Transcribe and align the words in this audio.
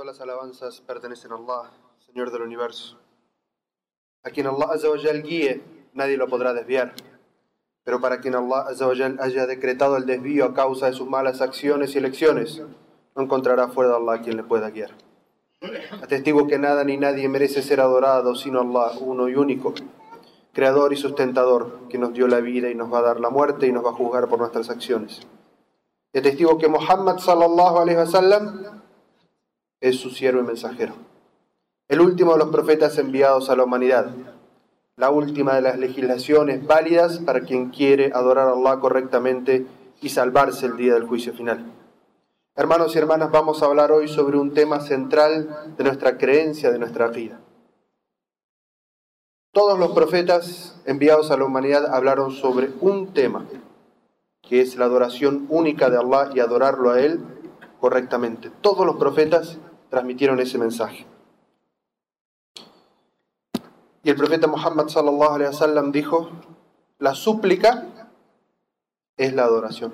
Todas 0.00 0.18
las 0.18 0.26
alabanzas 0.26 0.80
pertenecen 0.80 1.30
a 1.30 1.34
Allah, 1.34 1.70
Señor 2.06 2.32
del 2.32 2.40
universo. 2.40 2.96
A 4.22 4.30
quien 4.30 4.46
Allah 4.46 4.68
Azzawajal 4.72 5.22
guíe, 5.22 5.62
nadie 5.92 6.16
lo 6.16 6.26
podrá 6.26 6.54
desviar. 6.54 6.94
Pero 7.84 8.00
para 8.00 8.18
quien 8.22 8.34
Allah 8.34 8.60
Azzawajal 8.60 9.18
haya 9.20 9.46
decretado 9.46 9.98
el 9.98 10.06
desvío 10.06 10.46
a 10.46 10.54
causa 10.54 10.86
de 10.86 10.94
sus 10.94 11.06
malas 11.06 11.42
acciones 11.42 11.94
y 11.94 11.98
elecciones, 11.98 12.62
no 13.14 13.22
encontrará 13.22 13.68
fuera 13.68 13.90
de 13.90 13.96
Allah 13.96 14.22
quien 14.22 14.38
le 14.38 14.42
pueda 14.42 14.70
guiar. 14.70 14.92
Atestigo 16.02 16.46
que 16.46 16.58
nada 16.58 16.82
ni 16.82 16.96
nadie 16.96 17.28
merece 17.28 17.60
ser 17.60 17.82
adorado 17.82 18.34
sino 18.36 18.62
Allah, 18.62 18.98
uno 19.00 19.28
y 19.28 19.34
único, 19.34 19.74
creador 20.54 20.94
y 20.94 20.96
sustentador, 20.96 21.88
que 21.90 21.98
nos 21.98 22.14
dio 22.14 22.26
la 22.26 22.40
vida 22.40 22.70
y 22.70 22.74
nos 22.74 22.90
va 22.90 23.00
a 23.00 23.02
dar 23.02 23.20
la 23.20 23.28
muerte 23.28 23.66
y 23.66 23.72
nos 23.72 23.84
va 23.84 23.90
a 23.90 23.92
juzgar 23.92 24.28
por 24.28 24.38
nuestras 24.38 24.70
acciones. 24.70 25.20
Y 26.14 26.20
atestigo 26.20 26.56
que 26.56 26.68
Muhammad 26.68 27.18
sallallahu 27.18 27.80
alaihi 27.80 27.98
wasallam 27.98 28.79
es 29.80 29.98
su 29.98 30.10
siervo 30.10 30.40
y 30.40 30.44
mensajero. 30.44 30.94
El 31.88 32.00
último 32.00 32.32
de 32.32 32.38
los 32.38 32.50
profetas 32.50 32.98
enviados 32.98 33.50
a 33.50 33.56
la 33.56 33.64
humanidad. 33.64 34.10
La 34.96 35.10
última 35.10 35.54
de 35.54 35.62
las 35.62 35.78
legislaciones 35.78 36.66
válidas 36.66 37.18
para 37.18 37.40
quien 37.40 37.70
quiere 37.70 38.12
adorar 38.14 38.48
a 38.48 38.52
Allah 38.52 38.78
correctamente 38.80 39.66
y 40.02 40.10
salvarse 40.10 40.66
el 40.66 40.76
día 40.76 40.94
del 40.94 41.06
juicio 41.06 41.32
final. 41.32 41.64
Hermanos 42.54 42.94
y 42.94 42.98
hermanas, 42.98 43.30
vamos 43.30 43.62
a 43.62 43.66
hablar 43.66 43.90
hoy 43.90 44.08
sobre 44.08 44.36
un 44.36 44.52
tema 44.52 44.80
central 44.80 45.74
de 45.76 45.84
nuestra 45.84 46.18
creencia, 46.18 46.70
de 46.70 46.78
nuestra 46.78 47.08
vida. 47.08 47.40
Todos 49.52 49.78
los 49.78 49.92
profetas 49.92 50.80
enviados 50.84 51.30
a 51.30 51.36
la 51.36 51.44
humanidad 51.44 51.92
hablaron 51.92 52.30
sobre 52.30 52.70
un 52.80 53.12
tema, 53.14 53.46
que 54.42 54.60
es 54.60 54.76
la 54.76 54.84
adoración 54.84 55.46
única 55.48 55.90
de 55.90 55.96
Allah 55.96 56.30
y 56.34 56.40
adorarlo 56.40 56.90
a 56.90 57.00
Él 57.00 57.20
correctamente. 57.80 58.50
Todos 58.60 58.86
los 58.86 58.96
profetas 58.96 59.58
transmitieron 59.90 60.40
ese 60.40 60.56
mensaje. 60.56 61.06
Y 64.02 64.08
el 64.08 64.16
profeta 64.16 64.46
Muhammad 64.46 64.88
sallallahu 64.88 65.90
dijo, 65.92 66.30
la 66.98 67.14
súplica 67.14 67.86
es 69.16 69.34
la 69.34 69.44
adoración. 69.44 69.92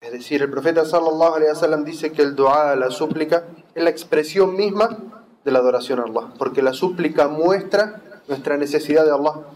Es 0.00 0.12
decir, 0.12 0.42
el 0.42 0.50
profeta 0.50 0.84
sallallahu 0.84 1.34
alaihi 1.34 1.84
dice 1.84 2.12
que 2.12 2.22
el 2.22 2.34
dua, 2.34 2.76
la 2.76 2.90
súplica, 2.90 3.44
es 3.74 3.82
la 3.82 3.90
expresión 3.90 4.56
misma 4.56 4.96
de 5.44 5.50
la 5.50 5.58
adoración 5.58 6.00
a 6.00 6.04
Allah, 6.04 6.32
porque 6.38 6.62
la 6.62 6.72
súplica 6.72 7.28
muestra 7.28 8.02
nuestra 8.28 8.56
necesidad 8.56 9.04
de 9.04 9.12
Allah, 9.12 9.46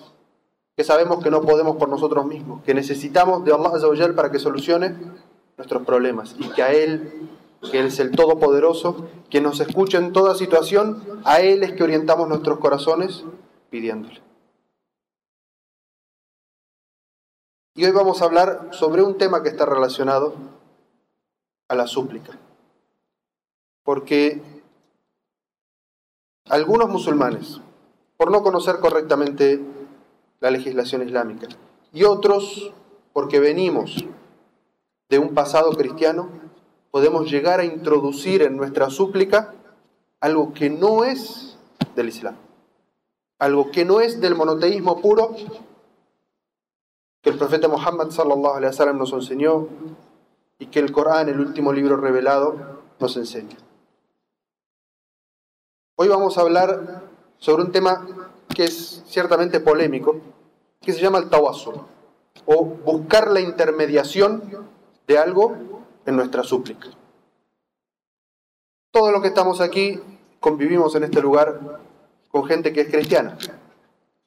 que 0.76 0.84
sabemos 0.84 1.22
que 1.22 1.30
no 1.30 1.40
podemos 1.40 1.76
por 1.76 1.88
nosotros 1.88 2.26
mismos, 2.26 2.62
que 2.64 2.74
necesitamos 2.74 3.44
de 3.44 3.52
Allah 3.52 4.14
para 4.14 4.30
que 4.30 4.38
solucione 4.38 4.94
nuestros 5.56 5.84
problemas 5.84 6.36
y 6.38 6.48
que 6.50 6.62
a 6.62 6.72
Él 6.72 7.28
que 7.70 7.80
Él 7.80 7.86
es 7.86 7.98
el 7.98 8.12
Todopoderoso, 8.12 9.08
que 9.30 9.40
nos 9.40 9.60
escucha 9.60 9.98
en 9.98 10.12
toda 10.12 10.34
situación, 10.34 11.22
a 11.24 11.40
Él 11.40 11.62
es 11.62 11.72
que 11.72 11.82
orientamos 11.82 12.28
nuestros 12.28 12.58
corazones 12.58 13.24
pidiéndole. 13.70 14.22
Y 17.74 17.84
hoy 17.84 17.92
vamos 17.92 18.22
a 18.22 18.24
hablar 18.24 18.70
sobre 18.72 19.02
un 19.02 19.18
tema 19.18 19.42
que 19.42 19.50
está 19.50 19.64
relacionado 19.64 20.34
a 21.68 21.74
la 21.74 21.86
súplica. 21.86 22.36
Porque 23.84 24.42
algunos 26.46 26.88
musulmanes, 26.88 27.60
por 28.16 28.32
no 28.32 28.42
conocer 28.42 28.80
correctamente 28.80 29.64
la 30.40 30.50
legislación 30.50 31.02
islámica, 31.02 31.46
y 31.92 32.04
otros 32.04 32.72
porque 33.12 33.38
venimos 33.38 34.04
de 35.08 35.18
un 35.18 35.34
pasado 35.34 35.70
cristiano, 35.72 36.47
podemos 36.98 37.30
llegar 37.30 37.60
a 37.60 37.64
introducir 37.64 38.42
en 38.42 38.56
nuestra 38.56 38.90
súplica 38.90 39.54
algo 40.18 40.52
que 40.52 40.68
no 40.68 41.04
es 41.04 41.56
del 41.94 42.08
Islam, 42.08 42.34
algo 43.38 43.70
que 43.70 43.84
no 43.84 44.00
es 44.00 44.20
del 44.20 44.34
monoteísmo 44.34 45.00
puro 45.00 45.36
que 47.22 47.30
el 47.30 47.38
profeta 47.38 47.68
Muhammad 47.68 48.10
sallallahu 48.10 48.56
alaihi 48.56 48.72
wasallam 48.72 48.98
nos 48.98 49.12
enseñó 49.12 49.68
y 50.58 50.66
que 50.66 50.80
el 50.80 50.90
Corán, 50.90 51.28
el 51.28 51.38
último 51.38 51.72
libro 51.72 51.96
revelado, 51.96 52.80
nos 52.98 53.16
enseña. 53.16 53.56
Hoy 55.94 56.08
vamos 56.08 56.36
a 56.36 56.40
hablar 56.40 57.04
sobre 57.38 57.62
un 57.62 57.70
tema 57.70 58.04
que 58.52 58.64
es 58.64 59.04
ciertamente 59.06 59.60
polémico, 59.60 60.16
que 60.80 60.92
se 60.92 61.00
llama 61.00 61.18
el 61.18 61.30
tawassul, 61.30 61.80
o 62.44 62.64
buscar 62.64 63.30
la 63.30 63.38
intermediación 63.40 64.42
de 65.06 65.16
algo 65.16 65.77
en 66.08 66.16
nuestra 66.16 66.42
súplica. 66.42 66.88
Todos 68.90 69.12
los 69.12 69.20
que 69.20 69.28
estamos 69.28 69.60
aquí 69.60 70.00
convivimos 70.40 70.94
en 70.94 71.04
este 71.04 71.20
lugar 71.20 71.80
con 72.30 72.46
gente 72.46 72.72
que 72.72 72.80
es 72.80 72.88
cristiana. 72.88 73.36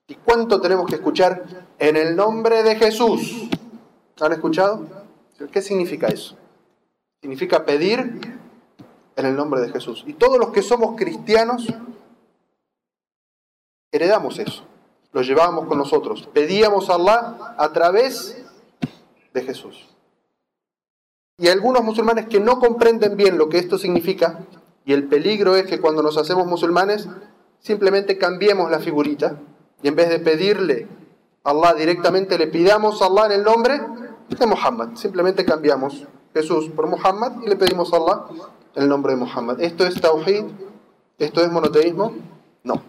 ¿Y 0.08 0.14
cuánto 0.14 0.62
tenemos 0.62 0.86
que 0.86 0.96
escuchar 0.96 1.44
en 1.80 1.98
el 1.98 2.16
nombre 2.16 2.62
de 2.62 2.76
Jesús? 2.76 3.50
¿Han 4.20 4.32
escuchado? 4.34 4.86
¿Qué 5.52 5.62
significa 5.64 6.08
eso? 6.08 6.38
Significa 7.20 7.66
pedir 7.66 8.40
en 9.16 9.26
el 9.26 9.36
nombre 9.36 9.62
de 9.62 9.70
Jesús. 9.70 10.04
Y 10.06 10.14
todos 10.14 10.38
los 10.38 10.52
que 10.52 10.62
somos 10.62 10.96
cristianos 10.96 11.66
heredamos 13.92 14.38
eso. 14.38 14.66
Lo 15.14 15.24
llevamos 15.24 15.66
con 15.66 15.80
nosotros. 15.80 16.30
Pedíamos 16.32 16.92
a 16.92 16.96
Allah 16.96 17.56
a 17.58 17.74
través 17.74 18.46
de 19.34 19.42
Jesús. 19.42 19.91
Y 21.42 21.48
algunos 21.48 21.84
musulmanes 21.84 22.28
que 22.28 22.40
no 22.40 22.60
comprenden 22.60 23.18
bien 23.18 23.40
lo 23.40 23.50
que 23.50 23.58
esto 23.58 23.80
significa, 23.80 24.42
y 24.86 24.94
el 24.94 25.08
peligro 25.08 25.56
es 25.56 25.66
que 25.66 25.82
cuando 25.82 26.04
nos 26.04 26.18
hacemos 26.18 26.46
musulmanes, 26.46 27.10
simplemente 27.60 28.20
cambiemos 28.20 28.70
la 28.70 28.80
figurita, 28.80 29.40
y 29.82 29.88
en 29.88 29.96
vez 29.96 30.10
de 30.10 30.20
pedirle 30.20 30.88
a 31.44 31.50
Allah 31.50 31.74
directamente, 31.74 32.38
le 32.38 32.46
pidamos 32.46 33.02
a 33.02 33.08
Allah 33.08 33.26
en 33.26 33.32
el 33.32 33.44
nombre 33.44 33.82
de 34.30 34.46
Muhammad. 34.46 34.90
Simplemente 34.94 35.44
cambiamos 35.44 36.06
Jesús 36.32 36.70
por 36.70 36.86
Muhammad 36.86 37.42
y 37.44 37.50
le 37.50 37.56
pedimos 37.56 37.92
a 37.92 37.98
Allah 37.98 38.26
el 38.76 38.88
nombre 38.88 39.14
de 39.14 39.20
Muhammad. 39.20 39.60
¿Esto 39.60 39.84
es 39.86 40.00
tawhid? 40.00 40.46
¿Esto 41.18 41.42
es 41.42 41.52
monoteísmo? 41.52 42.14
No. 42.64 42.84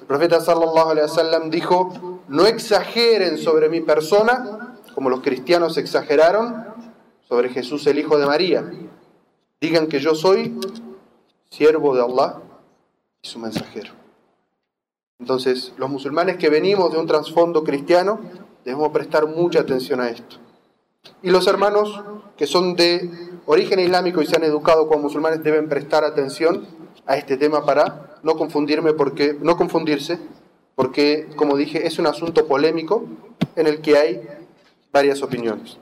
El 0.00 0.06
profeta 0.08 0.40
sallallahu 0.40 0.90
alaihi 0.90 1.06
wasallam 1.08 1.50
dijo, 1.50 2.20
no 2.26 2.46
exageren 2.46 3.38
sobre 3.38 3.68
mi 3.68 3.80
persona 3.80 4.76
como 4.94 5.08
los 5.08 5.20
cristianos 5.20 5.78
exageraron 5.78 6.71
sobre 7.32 7.48
Jesús 7.48 7.86
el 7.86 7.98
Hijo 7.98 8.18
de 8.18 8.26
María. 8.26 8.62
Digan 9.58 9.86
que 9.86 10.00
yo 10.00 10.14
soy 10.14 10.54
siervo 11.48 11.96
de 11.96 12.02
Allah 12.02 12.42
y 13.22 13.26
su 13.26 13.38
mensajero. 13.38 13.92
Entonces, 15.18 15.72
los 15.78 15.88
musulmanes 15.88 16.36
que 16.36 16.50
venimos 16.50 16.92
de 16.92 16.98
un 16.98 17.06
trasfondo 17.06 17.64
cristiano, 17.64 18.20
debemos 18.66 18.90
prestar 18.90 19.26
mucha 19.28 19.60
atención 19.60 20.02
a 20.02 20.10
esto. 20.10 20.36
Y 21.22 21.30
los 21.30 21.46
hermanos 21.46 22.02
que 22.36 22.46
son 22.46 22.76
de 22.76 23.10
origen 23.46 23.80
islámico 23.80 24.20
y 24.20 24.26
se 24.26 24.36
han 24.36 24.44
educado 24.44 24.86
como 24.86 25.04
musulmanes 25.04 25.42
deben 25.42 25.70
prestar 25.70 26.04
atención 26.04 26.66
a 27.06 27.16
este 27.16 27.38
tema 27.38 27.64
para 27.64 28.18
no 28.22 28.36
confundirme 28.36 28.92
porque 28.92 29.38
no 29.40 29.56
confundirse, 29.56 30.18
porque 30.74 31.28
como 31.36 31.56
dije, 31.56 31.86
es 31.86 31.98
un 31.98 32.06
asunto 32.06 32.46
polémico 32.46 33.06
en 33.56 33.68
el 33.68 33.80
que 33.80 33.96
hay 33.96 34.20
varias 34.92 35.22
opiniones. 35.22 35.78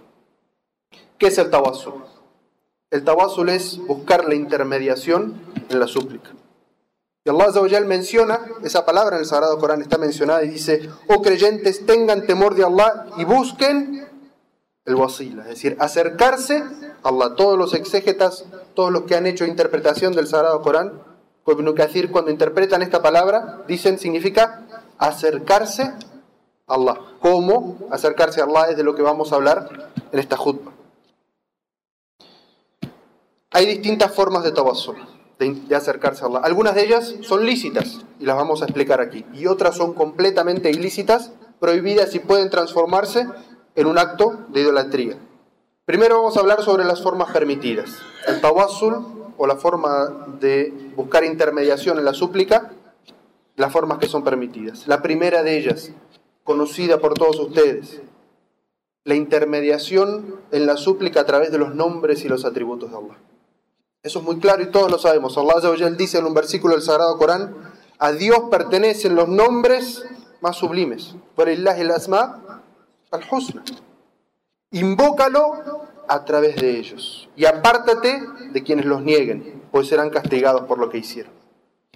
¿Qué 1.20 1.26
es 1.26 1.36
el 1.36 1.50
tawasul? 1.50 2.02
El 2.90 3.04
tawasul 3.04 3.50
es 3.50 3.76
buscar 3.86 4.26
la 4.26 4.34
intermediación 4.34 5.38
en 5.68 5.78
la 5.78 5.86
súplica. 5.86 6.30
Y 7.26 7.28
Allah 7.28 7.80
menciona, 7.84 8.40
esa 8.64 8.86
palabra 8.86 9.16
en 9.16 9.20
el 9.20 9.28
Sagrado 9.28 9.58
Corán 9.58 9.82
está 9.82 9.98
mencionada 9.98 10.42
y 10.42 10.48
dice, 10.48 10.88
oh 11.08 11.20
creyentes, 11.20 11.84
tengan 11.84 12.26
temor 12.26 12.54
de 12.54 12.64
Allah 12.64 13.04
y 13.18 13.24
busquen 13.24 14.08
el 14.86 14.94
wasila, 14.94 15.42
es 15.42 15.50
decir, 15.50 15.76
acercarse 15.78 16.64
a 17.02 17.08
Allah. 17.10 17.34
Todos 17.36 17.58
los 17.58 17.74
exégetas, 17.74 18.46
todos 18.72 18.90
los 18.90 19.02
que 19.02 19.14
han 19.14 19.26
hecho 19.26 19.44
interpretación 19.44 20.14
del 20.14 20.26
Sagrado 20.26 20.62
Corán, 20.62 21.02
cuando 21.44 22.30
interpretan 22.30 22.80
esta 22.80 23.02
palabra, 23.02 23.62
dicen, 23.68 23.98
significa 23.98 24.62
acercarse 24.96 25.82
a 25.82 26.74
Allah. 26.74 26.98
¿Cómo 27.20 27.76
acercarse 27.90 28.40
a 28.40 28.44
Allah? 28.44 28.70
Es 28.70 28.78
de 28.78 28.84
lo 28.84 28.94
que 28.94 29.02
vamos 29.02 29.32
a 29.32 29.36
hablar 29.36 29.90
en 30.12 30.18
esta 30.18 30.38
jutba. 30.38 30.79
Hay 33.52 33.66
distintas 33.66 34.14
formas 34.14 34.44
de 34.44 34.52
tawassul, 34.52 34.96
de, 35.40 35.74
acercarse 35.74 36.22
a 36.22 36.28
Allah. 36.28 36.38
Algunas 36.44 36.76
de 36.76 36.84
ellas 36.84 37.16
son 37.22 37.44
lícitas 37.44 38.06
y 38.20 38.24
las 38.24 38.36
vamos 38.36 38.62
a 38.62 38.66
explicar 38.66 39.00
aquí. 39.00 39.26
Y 39.34 39.48
otras 39.48 39.76
son 39.76 39.92
completamente 39.92 40.70
ilícitas, 40.70 41.32
prohibidas 41.58 42.14
y 42.14 42.20
pueden 42.20 42.48
transformarse 42.48 43.26
en 43.74 43.86
un 43.88 43.98
acto 43.98 44.46
de 44.50 44.60
idolatría. 44.60 45.18
Primero 45.84 46.18
vamos 46.18 46.36
a 46.36 46.40
hablar 46.40 46.62
sobre 46.62 46.84
las 46.84 47.02
formas 47.02 47.32
permitidas. 47.32 47.90
El 48.28 48.40
tawassul 48.40 49.04
o 49.36 49.46
la 49.48 49.56
forma 49.56 50.36
de 50.38 50.92
buscar 50.94 51.24
intermediación 51.24 51.98
en 51.98 52.04
la 52.04 52.14
súplica, 52.14 52.70
las 53.56 53.72
formas 53.72 53.98
que 53.98 54.06
son 54.06 54.22
permitidas. 54.22 54.86
La 54.86 55.02
primera 55.02 55.42
de 55.42 55.58
ellas, 55.58 55.90
conocida 56.44 57.00
por 57.00 57.14
todos 57.14 57.40
ustedes, 57.40 58.00
la 59.02 59.16
intermediación 59.16 60.36
en 60.52 60.66
la 60.66 60.76
súplica 60.76 61.22
a 61.22 61.26
través 61.26 61.50
de 61.50 61.58
los 61.58 61.74
nombres 61.74 62.24
y 62.24 62.28
los 62.28 62.44
atributos 62.44 62.92
de 62.92 62.96
Allah. 62.96 63.18
Eso 64.02 64.20
es 64.20 64.24
muy 64.24 64.38
claro 64.38 64.62
y 64.62 64.70
todos 64.70 64.90
lo 64.90 64.98
sabemos. 64.98 65.36
Allah 65.36 65.90
dice 65.90 66.18
en 66.18 66.26
un 66.26 66.34
versículo 66.34 66.74
del 66.74 66.82
Sagrado 66.82 67.18
Corán, 67.18 67.54
a 67.98 68.12
Dios 68.12 68.44
pertenecen 68.50 69.14
los 69.14 69.28
nombres 69.28 70.04
más 70.40 70.56
sublimes. 70.56 71.14
Por 71.36 71.48
el 71.48 71.66
asma 71.66 72.62
al-husna. 73.10 73.62
Invócalo 74.70 75.88
a 76.08 76.24
través 76.24 76.56
de 76.56 76.78
ellos 76.78 77.28
y 77.36 77.44
apártate 77.44 78.22
de 78.52 78.62
quienes 78.62 78.84
los 78.86 79.02
nieguen, 79.02 79.62
pues 79.70 79.88
serán 79.88 80.10
castigados 80.10 80.62
por 80.62 80.78
lo 80.78 80.88
que 80.88 80.98
hicieron. 80.98 81.32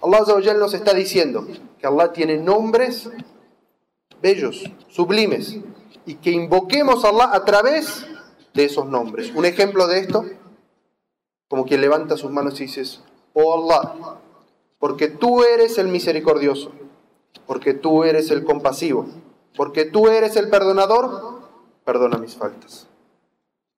Allah 0.01 0.53
nos 0.53 0.73
está 0.73 0.93
diciendo 0.93 1.47
que 1.79 1.87
Allah 1.87 2.13
tiene 2.13 2.37
nombres 2.37 3.09
bellos, 4.21 4.63
sublimes, 4.89 5.57
y 6.05 6.15
que 6.15 6.31
invoquemos 6.31 7.03
a 7.03 7.09
Allah 7.09 7.29
a 7.33 7.45
través 7.45 8.05
de 8.53 8.65
esos 8.65 8.85
nombres. 8.85 9.31
Un 9.35 9.45
ejemplo 9.45 9.87
de 9.87 9.99
esto, 9.99 10.25
como 11.47 11.65
quien 11.65 11.81
levanta 11.81 12.17
sus 12.17 12.31
manos 12.31 12.59
y 12.59 12.65
dices, 12.65 13.01
oh 13.33 13.71
Allah, 13.71 14.19
porque 14.79 15.07
tú 15.07 15.43
eres 15.43 15.77
el 15.77 15.87
misericordioso, 15.87 16.71
porque 17.45 17.73
tú 17.73 18.03
eres 18.03 18.31
el 18.31 18.43
compasivo, 18.43 19.05
porque 19.55 19.85
tú 19.85 20.07
eres 20.07 20.35
el 20.35 20.49
perdonador, 20.49 21.41
perdona 21.83 22.17
mis 22.17 22.35
faltas. 22.35 22.87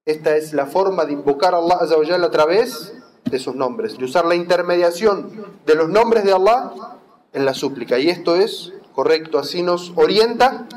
Esta 0.06 0.38
es 0.38 0.54
la 0.54 0.66
forma 0.66 1.06
de 1.06 1.14
invocar 1.14 1.54
a 1.54 1.58
Allah 1.58 1.80
a 1.82 2.32
través 2.32 2.94
de 3.26 3.40
sus 3.40 3.56
nombres, 3.56 3.98
de 3.98 4.06
usar 4.06 4.26
la 4.26 4.36
intermediación 4.36 5.46
de 5.66 5.76
los 5.76 5.90
nombres 5.90 6.24
de 6.24 6.32
Allah 6.32 6.98
en 7.34 7.46
la 7.46 7.54
súplica. 7.54 8.00
Y 8.00 8.10
esto 8.10 8.36
es 8.36 8.74
correcto, 8.94 9.38
así 9.38 9.64
nos 9.64 9.92
orienta 9.96 10.68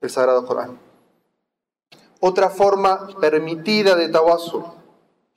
el 0.00 0.10
Sagrado 0.10 0.44
Corán. 0.44 0.78
Otra 2.20 2.50
forma 2.50 3.08
permitida 3.18 3.96
de 3.96 4.10
tawassul, 4.10 4.64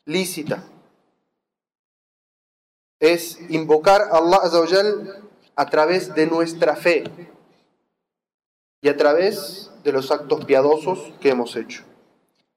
lícita, 0.06 0.66
es 3.04 3.38
invocar 3.50 4.02
a 4.02 4.18
Allah 4.20 4.40
a 5.58 5.66
través 5.70 6.16
de 6.16 6.26
nuestra 6.26 6.78
fe 6.78 7.04
y 8.82 8.88
a 8.88 8.96
través 8.96 9.72
de 9.84 9.92
los 9.92 10.10
actos 10.10 10.46
piadosos 10.46 11.12
que 11.20 11.30
hemos 11.30 11.58
hecho. 11.58 11.84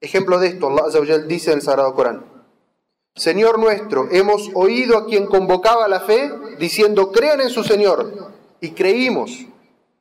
Ejemplo 0.00 0.38
de 0.38 0.46
esto, 0.48 0.69
Allah 0.69 1.19
dice 1.19 1.50
en 1.50 1.58
el 1.58 1.62
Sagrado 1.62 1.94
Corán, 1.94 2.25
Señor 3.16 3.58
nuestro, 3.58 4.08
hemos 4.12 4.50
oído 4.54 4.98
a 4.98 5.06
quien 5.06 5.26
convocaba 5.26 5.88
la 5.88 6.00
fe 6.00 6.32
diciendo, 6.60 7.10
crean 7.10 7.40
en 7.40 7.50
su 7.50 7.64
Señor, 7.64 8.32
y 8.60 8.70
creímos. 8.70 9.46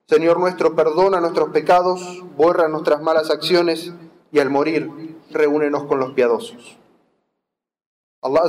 Señor 0.07 0.39
nuestro, 0.39 0.75
perdona 0.75 1.21
nuestros 1.21 1.50
pecados, 1.50 2.24
borra 2.38 2.68
nuestras 2.68 3.01
malas 3.01 3.31
acciones, 3.31 3.91
y 4.31 4.39
al 4.39 4.51
morir, 4.51 5.18
reúnenos 5.31 5.86
con 5.86 6.00
los 6.00 6.13
piadosos. 6.13 6.77
Allah 8.21 8.44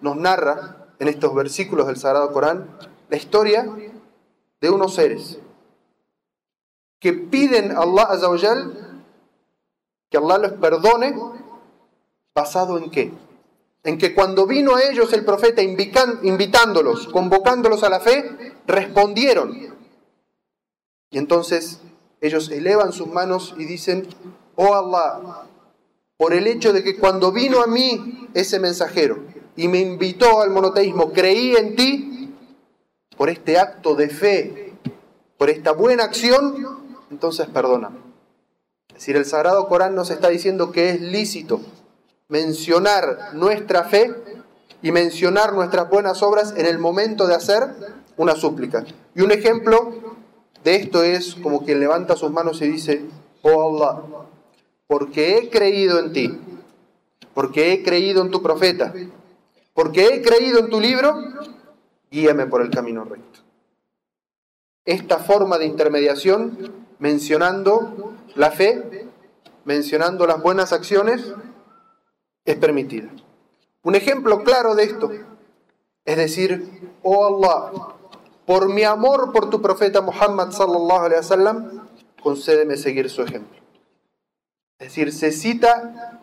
nos 0.00 0.16
narra 0.16 0.85
en 0.98 1.08
estos 1.08 1.34
versículos 1.34 1.86
del 1.86 1.96
Sagrado 1.96 2.32
Corán 2.32 2.76
la 3.08 3.16
historia 3.16 3.66
de 4.60 4.70
unos 4.70 4.94
seres 4.94 5.38
que 7.00 7.12
piden 7.12 7.72
a 7.72 7.82
Allah 7.82 8.08
que 10.10 10.18
Allah 10.18 10.38
les 10.38 10.52
perdone 10.52 11.14
basado 12.34 12.78
en 12.78 12.90
qué? 12.90 13.12
En 13.82 13.98
que 13.98 14.14
cuando 14.14 14.46
vino 14.46 14.74
a 14.74 14.82
ellos 14.82 15.12
el 15.12 15.24
profeta 15.24 15.62
invitándolos, 15.62 17.08
convocándolos 17.08 17.82
a 17.84 17.88
la 17.88 18.00
fe, 18.00 18.54
respondieron. 18.66 19.76
Y 21.10 21.18
entonces 21.18 21.80
ellos 22.20 22.50
elevan 22.50 22.92
sus 22.92 23.06
manos 23.08 23.54
y 23.56 23.64
dicen, 23.64 24.08
oh 24.56 24.74
Allah, 24.74 25.44
por 26.16 26.32
el 26.32 26.46
hecho 26.46 26.72
de 26.72 26.82
que 26.82 26.98
cuando 26.98 27.30
vino 27.30 27.62
a 27.62 27.66
mí 27.66 28.28
ese 28.34 28.58
mensajero 28.58 29.35
y 29.56 29.68
me 29.68 29.80
invitó 29.80 30.40
al 30.40 30.50
monoteísmo, 30.50 31.12
creí 31.12 31.56
en 31.56 31.76
ti, 31.76 32.34
por 33.16 33.30
este 33.30 33.58
acto 33.58 33.94
de 33.94 34.08
fe, 34.08 34.74
por 35.38 35.50
esta 35.50 35.72
buena 35.72 36.04
acción, 36.04 36.84
entonces 37.10 37.46
perdóname. 37.48 37.98
Es 38.88 38.94
decir, 38.94 39.16
el 39.16 39.24
Sagrado 39.24 39.68
Corán 39.68 39.94
nos 39.94 40.10
está 40.10 40.28
diciendo 40.28 40.72
que 40.72 40.90
es 40.90 41.00
lícito 41.00 41.60
mencionar 42.28 43.34
nuestra 43.34 43.84
fe 43.84 44.14
y 44.82 44.92
mencionar 44.92 45.52
nuestras 45.52 45.88
buenas 45.88 46.22
obras 46.22 46.54
en 46.56 46.66
el 46.66 46.78
momento 46.78 47.26
de 47.26 47.34
hacer 47.34 47.62
una 48.16 48.34
súplica. 48.34 48.84
Y 49.14 49.22
un 49.22 49.32
ejemplo 49.32 49.94
de 50.64 50.76
esto 50.76 51.02
es 51.02 51.34
como 51.36 51.64
quien 51.64 51.80
levanta 51.80 52.16
sus 52.16 52.30
manos 52.30 52.60
y 52.62 52.68
dice, 52.68 53.04
oh 53.42 53.76
Allah, 53.76 54.02
porque 54.86 55.38
he 55.38 55.50
creído 55.50 55.98
en 55.98 56.12
ti, 56.12 56.40
porque 57.34 57.72
he 57.72 57.82
creído 57.82 58.22
en 58.22 58.30
tu 58.30 58.42
profeta, 58.42 58.92
porque 59.76 60.06
he 60.06 60.22
creído 60.22 60.58
en 60.58 60.70
tu 60.70 60.80
libro, 60.80 61.14
guíame 62.10 62.46
por 62.46 62.62
el 62.62 62.70
camino 62.70 63.04
recto. 63.04 63.40
Esta 64.86 65.18
forma 65.18 65.58
de 65.58 65.66
intermediación 65.66 66.86
mencionando 66.98 68.14
la 68.36 68.50
fe, 68.50 69.06
mencionando 69.66 70.26
las 70.26 70.40
buenas 70.42 70.72
acciones, 70.72 71.30
es 72.46 72.56
permitida. 72.56 73.10
Un 73.82 73.94
ejemplo 73.96 74.42
claro 74.44 74.74
de 74.74 74.84
esto 74.84 75.10
es 76.06 76.16
decir, 76.16 76.90
oh 77.02 77.26
Allah, 77.26 77.96
por 78.46 78.72
mi 78.72 78.84
amor 78.84 79.30
por 79.30 79.50
tu 79.50 79.60
profeta 79.60 80.00
Muhammad 80.00 80.52
sallallahu 80.52 81.04
alaihi 81.04 81.18
wasallam, 81.18 81.88
concédeme 82.22 82.78
seguir 82.78 83.10
su 83.10 83.22
ejemplo. 83.22 83.60
Es 84.78 84.88
decir, 84.88 85.12
se 85.12 85.32
cita 85.32 86.22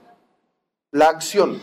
la 0.90 1.10
acción, 1.10 1.62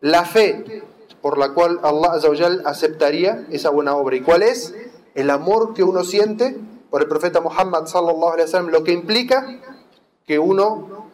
la 0.00 0.24
fe 0.24 0.84
por 1.20 1.38
la 1.38 1.52
cual 1.52 1.80
Allah 1.82 2.18
aceptaría 2.64 3.46
esa 3.50 3.70
buena 3.70 3.96
obra. 3.96 4.16
¿Y 4.16 4.20
cuál 4.20 4.42
es? 4.42 4.74
El 5.14 5.30
amor 5.30 5.74
que 5.74 5.82
uno 5.82 6.04
siente 6.04 6.58
por 6.90 7.02
el 7.02 7.08
profeta 7.08 7.40
Muhammad 7.40 7.86
sallallahu 7.86 8.32
alaihi 8.32 8.46
wasallam, 8.46 8.70
lo 8.70 8.84
que 8.84 8.92
implica 8.92 9.60
que 10.26 10.38
uno 10.38 11.08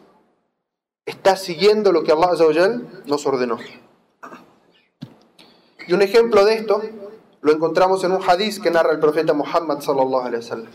está 1.05 1.35
siguiendo 1.35 1.91
lo 1.91 2.03
que 2.03 2.11
Allah 2.11 2.81
nos 3.05 3.25
ordenó. 3.25 3.57
Y 5.87 5.93
un 5.93 6.01
ejemplo 6.01 6.45
de 6.45 6.55
esto 6.55 6.81
lo 7.41 7.51
encontramos 7.51 8.03
en 8.03 8.11
un 8.11 8.21
hadiz 8.27 8.59
que 8.59 8.71
narra 8.71 8.91
el 8.91 8.99
profeta 8.99 9.33
Muhammad 9.33 9.81
sallallahu 9.81 10.21
alaihi 10.21 10.37
wasallam. 10.37 10.71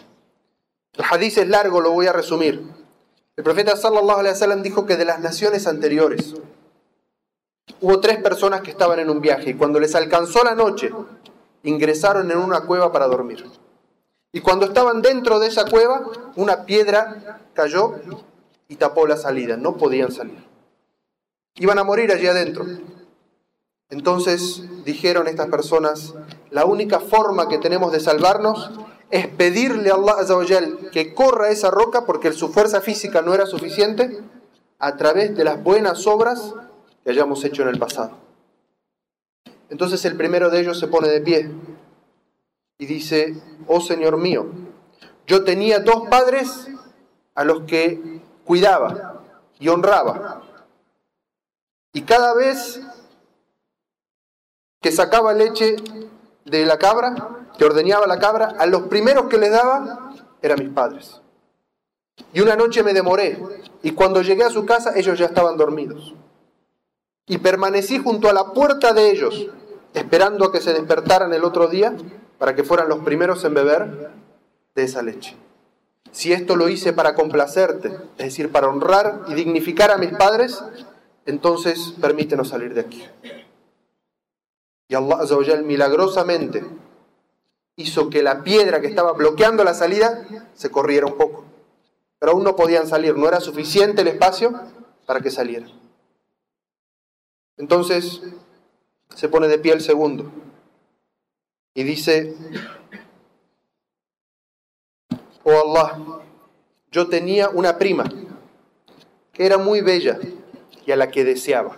El 0.92 1.04
hadiz 1.10 1.38
es 1.38 1.48
largo, 1.48 1.80
lo 1.80 1.92
voy 1.92 2.06
a 2.06 2.12
resumir. 2.12 2.62
El 3.36 3.44
profeta 3.44 3.76
sallallahu 3.76 4.24
wasallam 4.24 4.62
dijo 4.62 4.86
que 4.86 4.96
de 4.96 5.04
las 5.04 5.20
naciones 5.20 5.66
anteriores 5.66 6.34
hubo 7.80 8.00
tres 8.00 8.18
personas 8.18 8.60
que 8.60 8.70
estaban 8.70 8.98
en 8.98 9.10
un 9.10 9.20
viaje 9.20 9.50
y 9.50 9.54
cuando 9.54 9.80
les 9.80 9.94
alcanzó 9.94 10.44
la 10.44 10.54
noche 10.54 10.92
ingresaron 11.62 12.30
en 12.30 12.38
una 12.38 12.62
cueva 12.62 12.92
para 12.92 13.06
dormir. 13.06 13.44
Y 14.32 14.40
cuando 14.40 14.66
estaban 14.66 15.02
dentro 15.02 15.40
de 15.40 15.48
esa 15.48 15.64
cueva, 15.64 16.06
una 16.36 16.64
piedra 16.64 17.40
cayó 17.52 17.94
y 18.68 18.76
tapó 18.76 19.06
la 19.06 19.16
salida. 19.16 19.56
No 19.56 19.76
podían 19.76 20.12
salir. 20.12 20.44
Iban 21.56 21.78
a 21.78 21.84
morir 21.84 22.12
allí 22.12 22.26
adentro. 22.26 22.64
Entonces 23.90 24.62
dijeron 24.84 25.26
estas 25.26 25.48
personas, 25.48 26.14
la 26.50 26.64
única 26.64 27.00
forma 27.00 27.48
que 27.48 27.58
tenemos 27.58 27.90
de 27.90 27.98
salvarnos 27.98 28.70
es 29.10 29.26
pedirle 29.26 29.90
a 29.90 29.94
Allah 29.94 30.60
que 30.92 31.12
corra 31.12 31.50
esa 31.50 31.72
roca 31.72 32.06
porque 32.06 32.32
su 32.32 32.52
fuerza 32.52 32.80
física 32.80 33.22
no 33.22 33.34
era 33.34 33.46
suficiente 33.46 34.20
a 34.78 34.96
través 34.96 35.36
de 35.36 35.42
las 35.42 35.60
buenas 35.60 36.06
obras 36.06 36.54
que 37.04 37.10
hayamos 37.10 37.44
hecho 37.44 37.62
en 37.62 37.68
el 37.68 37.78
pasado. 37.78 38.18
Entonces 39.68 40.04
el 40.04 40.16
primero 40.16 40.50
de 40.50 40.60
ellos 40.60 40.78
se 40.78 40.88
pone 40.88 41.08
de 41.08 41.20
pie 41.20 41.50
y 42.78 42.86
dice, 42.86 43.40
oh 43.66 43.80
Señor 43.80 44.16
mío, 44.16 44.46
yo 45.26 45.44
tenía 45.44 45.78
dos 45.78 46.08
padres 46.08 46.68
a 47.34 47.44
los 47.44 47.62
que 47.62 48.20
cuidaba 48.44 49.22
y 49.58 49.68
honraba. 49.68 50.42
Y 51.92 52.02
cada 52.02 52.34
vez 52.34 52.80
que 54.80 54.90
sacaba 54.90 55.32
leche 55.32 55.76
de 56.44 56.66
la 56.66 56.78
cabra, 56.78 57.48
que 57.56 57.64
ordeñaba 57.64 58.06
la 58.06 58.18
cabra, 58.18 58.54
a 58.58 58.66
los 58.66 58.82
primeros 58.82 59.26
que 59.26 59.38
les 59.38 59.52
daba 59.52 60.12
eran 60.42 60.58
mis 60.58 60.70
padres. 60.70 61.20
Y 62.32 62.40
una 62.40 62.56
noche 62.56 62.82
me 62.82 62.92
demoré 62.92 63.38
y 63.82 63.92
cuando 63.92 64.22
llegué 64.22 64.44
a 64.44 64.50
su 64.50 64.66
casa 64.66 64.92
ellos 64.96 65.18
ya 65.18 65.26
estaban 65.26 65.56
dormidos. 65.56 66.14
Y 67.30 67.38
permanecí 67.38 67.98
junto 67.98 68.28
a 68.28 68.32
la 68.32 68.52
puerta 68.52 68.92
de 68.92 69.08
ellos, 69.12 69.46
esperando 69.94 70.46
a 70.46 70.52
que 70.52 70.60
se 70.60 70.72
despertaran 70.72 71.32
el 71.32 71.44
otro 71.44 71.68
día 71.68 71.94
para 72.38 72.56
que 72.56 72.64
fueran 72.64 72.88
los 72.88 72.98
primeros 73.04 73.44
en 73.44 73.54
beber 73.54 74.10
de 74.74 74.82
esa 74.82 75.00
leche. 75.00 75.36
Si 76.10 76.32
esto 76.32 76.56
lo 76.56 76.68
hice 76.68 76.92
para 76.92 77.14
complacerte, 77.14 77.86
es 78.18 78.24
decir, 78.24 78.50
para 78.50 78.66
honrar 78.66 79.22
y 79.28 79.34
dignificar 79.34 79.92
a 79.92 79.96
mis 79.96 80.10
padres, 80.10 80.60
entonces 81.24 81.94
permítenos 82.00 82.48
salir 82.48 82.74
de 82.74 82.80
aquí. 82.80 83.06
Y 84.88 84.96
Allah 84.96 85.62
milagrosamente 85.64 86.64
hizo 87.76 88.10
que 88.10 88.24
la 88.24 88.42
piedra 88.42 88.80
que 88.80 88.88
estaba 88.88 89.12
bloqueando 89.12 89.62
la 89.62 89.74
salida 89.74 90.26
se 90.54 90.68
corriera 90.72 91.06
un 91.06 91.16
poco. 91.16 91.44
Pero 92.18 92.32
aún 92.32 92.42
no 92.42 92.56
podían 92.56 92.88
salir, 92.88 93.16
no 93.16 93.28
era 93.28 93.38
suficiente 93.38 94.02
el 94.02 94.08
espacio 94.08 94.52
para 95.06 95.20
que 95.20 95.30
salieran. 95.30 95.79
Entonces 97.60 98.22
se 99.14 99.28
pone 99.28 99.46
de 99.46 99.58
pie 99.58 99.74
el 99.74 99.82
segundo 99.82 100.32
y 101.74 101.82
dice, 101.82 102.34
oh 105.44 105.50
Allah, 105.50 106.22
yo 106.90 107.08
tenía 107.08 107.50
una 107.50 107.76
prima 107.76 108.10
que 109.32 109.44
era 109.44 109.58
muy 109.58 109.82
bella 109.82 110.18
y 110.86 110.90
a 110.90 110.96
la 110.96 111.10
que 111.10 111.22
deseaba. 111.22 111.76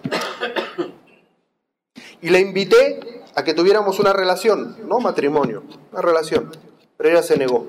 Y 2.20 2.30
la 2.30 2.38
invité 2.38 3.24
a 3.34 3.42
que 3.42 3.52
tuviéramos 3.52 3.98
una 3.98 4.12
relación, 4.12 4.76
no 4.86 5.00
matrimonio, 5.00 5.64
una 5.90 6.00
relación, 6.00 6.52
pero 6.96 7.10
ella 7.10 7.24
se 7.24 7.36
negó. 7.36 7.66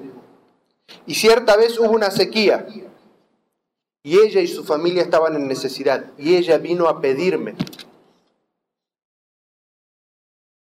Y 1.08 1.16
cierta 1.16 1.58
vez 1.58 1.80
hubo 1.80 1.90
una 1.90 2.12
sequía 2.12 2.68
y 4.04 4.20
ella 4.20 4.42
y 4.42 4.48
su 4.48 4.64
familia 4.64 5.02
estaban 5.02 5.36
en 5.36 5.48
necesidad 5.48 6.12
y 6.20 6.36
ella 6.36 6.60
vino 6.60 6.88
a 6.88 7.02
pedirme. 7.02 7.56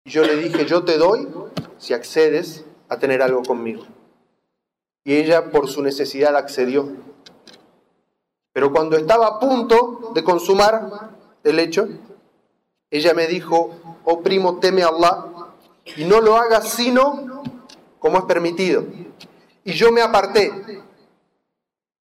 Yo 0.04 0.22
le 0.24 0.36
dije, 0.36 0.64
yo 0.66 0.84
te 0.84 0.96
doy 0.96 1.28
si 1.78 1.94
accedes 1.94 2.64
a 2.88 2.98
tener 2.98 3.22
algo 3.22 3.42
conmigo. 3.42 3.84
Y 5.04 5.14
ella 5.14 5.50
por 5.50 5.68
su 5.68 5.82
necesidad 5.82 6.36
accedió. 6.36 6.88
Pero 8.52 8.72
cuando 8.72 8.96
estaba 8.96 9.26
a 9.26 9.38
punto 9.38 10.12
de 10.14 10.24
consumar 10.24 11.10
el 11.44 11.58
hecho, 11.58 11.88
ella 12.90 13.14
me 13.14 13.26
dijo, 13.26 14.00
oh 14.04 14.20
primo, 14.20 14.58
teme 14.58 14.82
a 14.82 14.88
Allah 14.88 15.26
y 15.96 16.04
no 16.04 16.20
lo 16.20 16.36
hagas 16.36 16.70
sino 16.70 17.42
como 17.98 18.18
es 18.18 18.24
permitido. 18.24 18.84
Y 19.64 19.72
yo 19.72 19.92
me 19.92 20.02
aparté. 20.02 20.82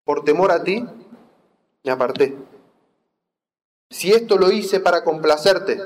Por 0.04 0.24
temor 0.24 0.52
a 0.52 0.64
ti, 0.64 0.84
me 1.84 1.92
aparté. 1.92 2.36
Si 3.92 4.12
esto 4.12 4.38
lo 4.38 4.52
hice 4.52 4.80
para 4.80 5.04
complacerte 5.04 5.80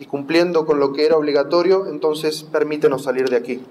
y 0.00 0.06
cumpliendo 0.06 0.64
con 0.64 0.80
lo 0.80 0.94
que 0.94 1.04
era 1.04 1.18
obligatorio, 1.18 1.86
entonces 1.86 2.42
permítenos 2.42 3.02
salir 3.02 3.28
de 3.28 3.36
aquí. 3.36 3.62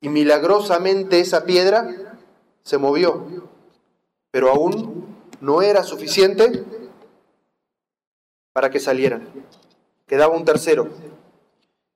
Y 0.00 0.08
milagrosamente 0.08 1.20
esa 1.20 1.44
piedra 1.44 2.16
se 2.62 2.78
movió, 2.78 3.22
pero 4.30 4.50
aún 4.50 5.04
no 5.42 5.60
era 5.60 5.82
suficiente 5.82 6.64
para 8.54 8.70
que 8.70 8.80
salieran. 8.80 9.28
Quedaba 10.06 10.34
un 10.34 10.46
tercero. 10.46 10.88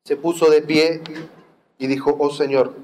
Se 0.04 0.16
puso 0.16 0.50
de 0.50 0.61
pie 0.61 1.00
y 1.78 1.87
dijo, 1.87 2.14
oh 2.20 2.28
Señor, 2.28 2.75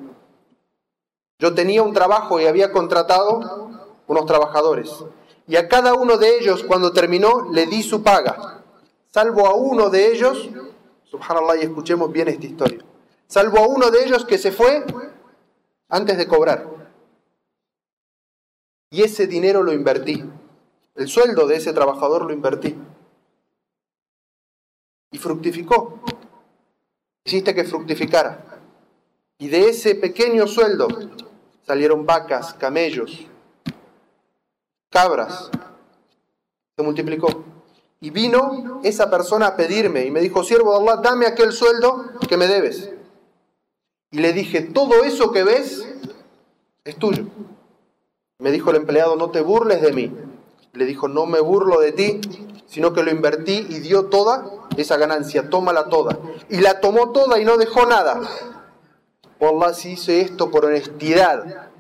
yo 1.39 1.53
tenía 1.53 1.83
un 1.83 1.93
trabajo 1.93 2.41
y 2.41 2.47
había 2.47 2.73
contratado 2.73 3.69
unos 4.07 4.25
trabajadores. 4.25 5.05
Y 5.47 5.57
a 5.57 5.69
cada 5.69 5.93
uno 5.93 6.17
de 6.17 6.39
ellos, 6.39 6.65
cuando 6.65 6.95
terminó, 6.95 7.53
le 7.53 7.67
di 7.67 7.83
su 7.83 8.03
paga. 8.03 8.56
Salvo 9.17 9.47
a 9.47 9.55
uno 9.55 9.89
de 9.89 10.13
ellos, 10.13 10.51
subhanallah, 11.05 11.57
y 11.57 11.63
escuchemos 11.63 12.13
bien 12.13 12.29
esta 12.29 12.45
historia. 12.45 12.85
Salvo 13.27 13.61
a 13.61 13.67
uno 13.67 13.91
de 13.91 14.05
ellos 14.05 14.27
que 14.27 14.37
se 14.37 14.53
fue 14.53 14.85
antes 15.89 16.19
de 16.19 16.29
cobrar. 16.29 16.69
Y 18.91 19.03
ese 19.03 19.27
dinero 19.27 19.63
lo 19.63 19.73
invertí. 19.73 20.23
El 20.95 21.09
sueldo 21.09 21.47
de 21.47 21.57
ese 21.57 21.73
trabajador 21.73 22.27
lo 22.27 22.35
invertí 22.35 22.77
y 25.11 25.17
fructificó. 25.17 25.99
Hiciste 27.25 27.55
que 27.55 27.65
fructificara. 27.65 28.61
Y 29.39 29.49
de 29.49 29.71
ese 29.71 29.95
pequeño 29.95 30.47
sueldo 30.47 30.89
salieron 31.63 32.05
vacas, 32.05 32.53
camellos, 32.53 33.27
cabras. 34.91 35.51
Se 36.77 36.83
multiplicó. 36.83 37.56
Y 38.01 38.11
vino 38.11 38.81
esa 38.85 39.11
persona 39.11 39.49
a 39.49 39.57
pedirme 39.57 40.05
y 40.05 40.11
me 40.11 40.21
dijo, 40.21 40.45
siervo 40.45 40.73
de 40.73 40.79
Allah, 40.79 41.01
dame 41.03 41.27
aquel 41.27 41.53
sueldo 41.53 42.05
que 42.29 42.37
me 42.37 42.47
debes. 42.47 42.91
Y 44.11 44.19
le 44.19 44.33
dije, 44.33 44.63
todo 44.63 45.05
eso 45.05 45.33
que 45.33 45.45
ves 45.45 45.87
es 46.85 46.97
tuyo. 46.97 47.25
Me 48.39 48.51
dijo 48.51 48.71
el 48.71 48.77
empleado, 48.77 49.17
no 49.17 49.31
te 49.31 49.41
burles 49.41 49.81
de 49.81 49.93
mí. 49.93 50.13
Le 50.73 50.85
dijo, 50.85 51.09
no 51.09 51.27
me 51.27 51.41
burlo 51.41 51.81
de 51.81 51.93
ti, 51.93 52.21
sino 52.67 52.93
que 52.93 53.03
lo 53.03 53.11
invertí 53.11 53.67
y 53.69 53.81
dio 53.81 54.07
toda 54.07 54.69
esa 54.77 54.99
ganancia, 54.99 55.49
tómala 55.49 55.89
toda. 55.89 56.19
Y 56.51 56.61
la 56.61 56.81
tomó 56.81 57.13
toda 57.13 57.41
y 57.41 57.45
no 57.45 57.57
dejó 57.57 57.87
nada. 57.87 58.21
Por 59.39 59.55
Allah, 59.55 59.75
si 59.75 59.93
hice 59.93 60.21
esto 60.21 60.51
por 60.51 60.67
honestidad, 60.67 61.71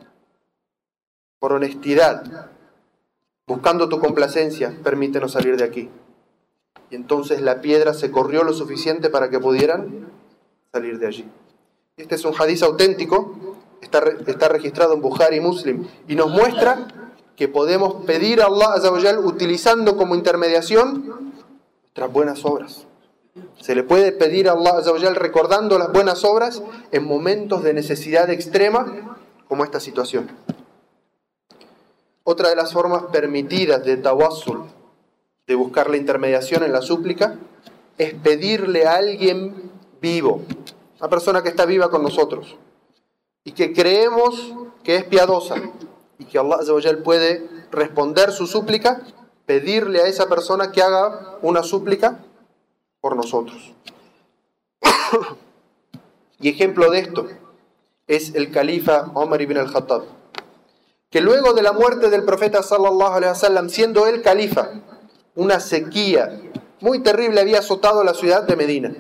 por 1.38 1.52
honestidad, 1.52 2.50
buscando 3.46 3.88
tu 3.88 4.00
complacencia, 4.00 4.74
permítenos 4.82 5.32
salir 5.32 5.56
de 5.56 5.64
aquí. 5.64 5.90
Y 6.90 6.94
entonces 6.94 7.40
la 7.40 7.60
piedra 7.60 7.94
se 7.94 8.10
corrió 8.10 8.44
lo 8.44 8.52
suficiente 8.52 9.10
para 9.10 9.30
que 9.30 9.38
pudieran 9.40 10.08
salir 10.72 10.98
de 10.98 11.06
allí. 11.06 11.28
Este 11.96 12.14
es 12.14 12.24
un 12.24 12.34
hadiz 12.38 12.62
auténtico, 12.62 13.34
está, 13.80 14.04
está 14.26 14.48
registrado 14.48 14.94
en 14.94 15.00
Bukhari 15.00 15.40
Muslim, 15.40 15.86
y 16.06 16.14
nos 16.14 16.30
muestra 16.30 16.86
que 17.36 17.48
podemos 17.48 18.04
pedir 18.04 18.40
a 18.40 18.46
Allah 18.46 19.18
utilizando 19.20 19.96
como 19.96 20.14
intermediación 20.14 21.32
nuestras 21.82 22.12
buenas 22.12 22.44
obras. 22.44 22.86
Se 23.60 23.74
le 23.74 23.82
puede 23.82 24.12
pedir 24.12 24.48
a 24.48 24.52
Allah 24.52 25.14
recordando 25.14 25.78
las 25.78 25.92
buenas 25.92 26.24
obras 26.24 26.62
en 26.92 27.04
momentos 27.04 27.62
de 27.62 27.74
necesidad 27.74 28.30
extrema 28.30 29.16
como 29.48 29.64
esta 29.64 29.80
situación. 29.80 30.28
Otra 32.24 32.48
de 32.48 32.56
las 32.56 32.72
formas 32.72 33.04
permitidas 33.12 33.84
de 33.84 33.96
tawassul, 33.98 34.64
de 35.46 35.54
buscar 35.54 35.90
la 35.90 35.96
intermediación 35.96 36.62
en 36.62 36.72
la 36.72 36.82
súplica, 36.82 37.36
es 37.98 38.14
pedirle 38.14 38.86
a 38.86 38.96
alguien 38.96 39.70
vivo, 40.00 40.42
una 40.98 41.08
persona 41.08 41.42
que 41.42 41.48
está 41.48 41.64
viva 41.64 41.90
con 41.90 42.02
nosotros 42.02 42.56
y 43.44 43.52
que 43.52 43.72
creemos 43.72 44.52
que 44.82 44.96
es 44.96 45.04
piadosa, 45.04 45.54
y 46.18 46.24
que 46.24 46.38
Allah 46.38 46.58
puede 47.04 47.48
responder 47.70 48.32
su 48.32 48.46
súplica, 48.46 49.02
pedirle 49.44 50.00
a 50.00 50.08
esa 50.08 50.28
persona 50.28 50.72
que 50.72 50.82
haga 50.82 51.38
una 51.42 51.62
súplica 51.62 52.18
por 53.00 53.14
nosotros. 53.14 53.72
y 56.40 56.48
ejemplo 56.48 56.90
de 56.90 56.98
esto 56.98 57.28
es 58.08 58.34
el 58.34 58.50
califa 58.50 59.10
Omar 59.14 59.40
ibn 59.42 59.58
al-Khattab, 59.58 60.02
que 61.10 61.20
luego 61.20 61.52
de 61.52 61.62
la 61.62 61.72
muerte 61.72 62.10
del 62.10 62.24
profeta 62.24 62.62
sallallahu 62.62 63.12
alaihi 63.12 63.30
wasallam, 63.30 63.68
siendo 63.68 64.06
él 64.06 64.22
califa, 64.22 64.70
una 65.36 65.60
sequía 65.60 66.40
muy 66.80 67.02
terrible 67.02 67.40
había 67.40 67.60
azotado 67.60 68.02
la 68.02 68.14
ciudad 68.14 68.42
de 68.42 68.56
Medina. 68.56 68.94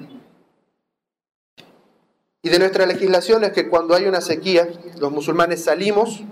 Y 2.42 2.48
de 2.48 2.58
nuestra 2.60 2.86
legislación 2.86 3.42
es 3.42 3.52
que 3.52 3.68
cuando 3.68 3.94
hay 3.94 4.06
una 4.06 4.20
sequía, 4.20 4.68
los 4.98 5.10
musulmanes 5.10 5.64
salimos 5.64 6.22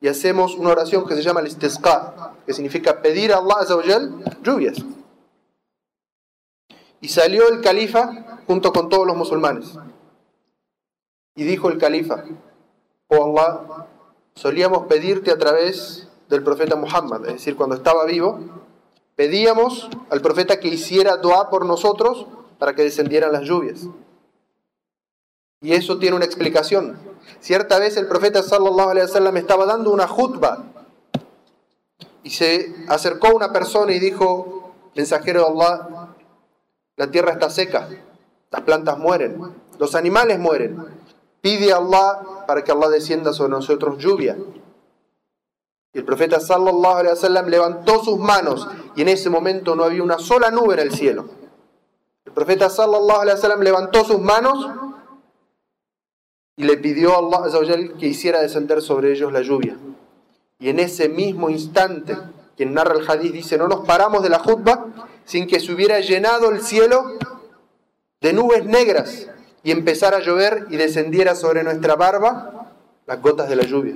y 0.00 0.08
hacemos 0.08 0.56
una 0.56 0.70
oración 0.70 1.06
que 1.06 1.14
se 1.14 1.22
llama 1.22 1.40
el 1.40 1.46
istisqa, 1.46 2.34
que 2.44 2.52
significa 2.52 3.00
pedir 3.00 3.32
a 3.32 3.38
Allah 3.38 3.64
lluvias. 4.42 4.78
Y 7.00 7.08
salió 7.08 7.48
el 7.48 7.60
califa 7.60 8.40
junto 8.46 8.72
con 8.72 8.88
todos 8.88 9.06
los 9.06 9.16
musulmanes. 9.16 9.78
Y 11.36 11.44
dijo 11.44 11.68
el 11.68 11.78
califa, 11.78 12.24
oh 13.08 13.38
Allah, 13.38 13.86
solíamos 14.34 14.86
pedirte 14.86 15.30
a 15.30 15.38
través 15.38 16.08
del 16.28 16.42
profeta 16.42 16.76
Muhammad, 16.76 17.26
es 17.26 17.34
decir, 17.34 17.56
cuando 17.56 17.76
estaba 17.76 18.04
vivo, 18.06 18.40
pedíamos 19.16 19.88
al 20.10 20.20
profeta 20.20 20.60
que 20.60 20.68
hiciera 20.68 21.16
dua 21.16 21.50
por 21.50 21.64
nosotros 21.64 22.26
para 22.58 22.74
que 22.74 22.82
descendieran 22.82 23.32
las 23.32 23.42
lluvias. 23.42 23.86
Y 25.60 25.72
eso 25.72 25.98
tiene 25.98 26.16
una 26.16 26.24
explicación. 26.24 26.98
Cierta 27.40 27.78
vez 27.78 27.96
el 27.96 28.06
profeta 28.06 28.42
sallallahu 28.42 28.90
alaihi 28.90 29.06
wasallam 29.06 29.36
estaba 29.36 29.64
dando 29.64 29.90
una 29.90 30.06
jutba 30.06 30.64
y 32.22 32.30
se 32.30 32.74
acercó 32.88 33.34
una 33.34 33.52
persona 33.52 33.92
y 33.92 33.98
dijo, 33.98 34.72
mensajero 34.94 35.40
de 35.40 35.46
Allah, 35.48 36.08
la 36.96 37.10
tierra 37.10 37.32
está 37.32 37.50
seca, 37.50 37.88
las 38.50 38.62
plantas 38.62 38.98
mueren, 38.98 39.40
los 39.78 39.94
animales 39.94 40.38
mueren. 40.38 40.84
Pide 41.40 41.72
a 41.72 41.76
Allah 41.76 42.44
para 42.46 42.64
que 42.64 42.72
Allah 42.72 42.88
descienda 42.88 43.32
sobre 43.32 43.50
nosotros 43.50 43.98
lluvia. 43.98 44.36
Y 45.94 45.98
el 45.98 46.04
profeta 46.04 46.40
sallallahu 46.40 46.96
alaihi 46.96 47.14
wasallam 47.14 47.46
levantó 47.46 48.02
sus 48.02 48.18
manos 48.18 48.68
y 48.96 49.02
en 49.02 49.08
ese 49.08 49.30
momento 49.30 49.76
no 49.76 49.84
había 49.84 50.02
una 50.02 50.18
sola 50.18 50.50
nube 50.50 50.74
en 50.74 50.80
el 50.80 50.92
cielo. 50.92 51.26
El 52.24 52.32
profeta 52.32 52.68
sallallahu 52.68 53.20
alaihi 53.20 53.36
wasallam 53.36 53.62
levantó 53.62 54.04
sus 54.04 54.20
manos 54.20 54.68
y 56.56 56.64
le 56.64 56.76
pidió 56.78 57.14
a 57.14 57.46
Allah 57.46 57.76
que 57.98 58.06
hiciera 58.08 58.40
descender 58.40 58.82
sobre 58.82 59.12
ellos 59.12 59.32
la 59.32 59.42
lluvia. 59.42 59.76
Y 60.58 60.68
en 60.68 60.80
ese 60.80 61.08
mismo 61.08 61.48
instante, 61.48 62.16
quien 62.56 62.74
narra 62.74 62.94
el 62.94 63.08
hadith 63.08 63.32
dice, 63.32 63.56
no 63.56 63.68
nos 63.68 63.86
paramos 63.86 64.22
de 64.22 64.30
la 64.30 64.40
jutba 64.40 64.86
sin 65.24 65.46
que 65.46 65.60
se 65.60 65.72
hubiera 65.72 66.00
llenado 66.00 66.50
el 66.50 66.60
cielo 66.60 67.18
de 68.20 68.32
nubes 68.32 68.64
negras 68.64 69.28
y 69.62 69.70
empezara 69.70 70.18
a 70.18 70.20
llover 70.20 70.66
y 70.70 70.76
descendiera 70.76 71.34
sobre 71.34 71.62
nuestra 71.62 71.94
barba 71.94 72.72
las 73.06 73.20
gotas 73.22 73.48
de 73.48 73.56
la 73.56 73.64
lluvia. 73.64 73.94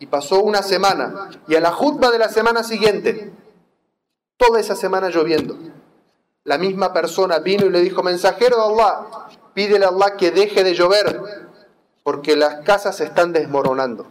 Y 0.00 0.06
pasó 0.06 0.42
una 0.42 0.62
semana, 0.62 1.30
y 1.46 1.54
a 1.54 1.60
la 1.60 1.70
jutba 1.70 2.10
de 2.10 2.18
la 2.18 2.28
semana 2.28 2.64
siguiente, 2.64 3.32
toda 4.36 4.58
esa 4.58 4.74
semana 4.74 5.10
lloviendo. 5.10 5.56
la 6.42 6.56
misma 6.56 6.92
persona 6.92 7.38
vino 7.38 7.66
y 7.66 7.70
le 7.70 7.80
dijo, 7.80 8.02
mensajero 8.02 8.56
de 8.56 8.62
Allah, 8.62 9.28
pídele 9.52 9.84
a 9.84 9.88
Allah 9.88 10.16
que 10.16 10.30
deje 10.30 10.64
de 10.64 10.74
llover, 10.74 11.20
porque 12.02 12.34
las 12.34 12.64
casas 12.64 12.96
se 12.96 13.04
están 13.04 13.32
desmoronando 13.32 14.06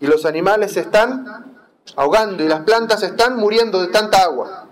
y 0.00 0.06
los 0.06 0.24
animales 0.24 0.72
se 0.72 0.80
están 0.80 1.54
ahogando 1.96 2.42
y 2.42 2.48
las 2.48 2.62
plantas 2.62 3.02
están 3.02 3.36
muriendo 3.36 3.80
de 3.80 3.88
tanta 3.88 4.22
agua. 4.22 4.66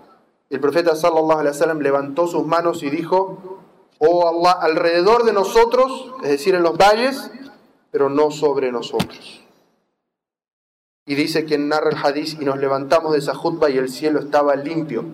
El 0.49 0.59
profeta 0.59 0.95
sallallahu 0.95 1.79
levantó 1.79 2.27
sus 2.27 2.45
manos 2.45 2.83
y 2.83 2.89
dijo, 2.89 3.59
oh 3.99 4.27
Allah, 4.27 4.57
alrededor 4.61 5.25
de 5.25 5.33
nosotros, 5.33 6.11
es 6.23 6.29
decir, 6.29 6.55
en 6.55 6.63
los 6.63 6.75
valles, 6.75 7.29
pero 7.91 8.09
no 8.09 8.31
sobre 8.31 8.71
nosotros. 8.71 9.44
Y 11.05 11.15
dice 11.15 11.45
quien 11.45 11.69
narra 11.69 11.91
el 11.91 11.97
hadiz, 11.97 12.33
y 12.39 12.45
nos 12.45 12.57
levantamos 12.57 13.11
de 13.11 13.19
esa 13.19 13.35
jutba 13.35 13.69
y 13.69 13.77
el 13.77 13.89
cielo 13.89 14.19
estaba 14.19 14.55
limpio. 14.55 15.05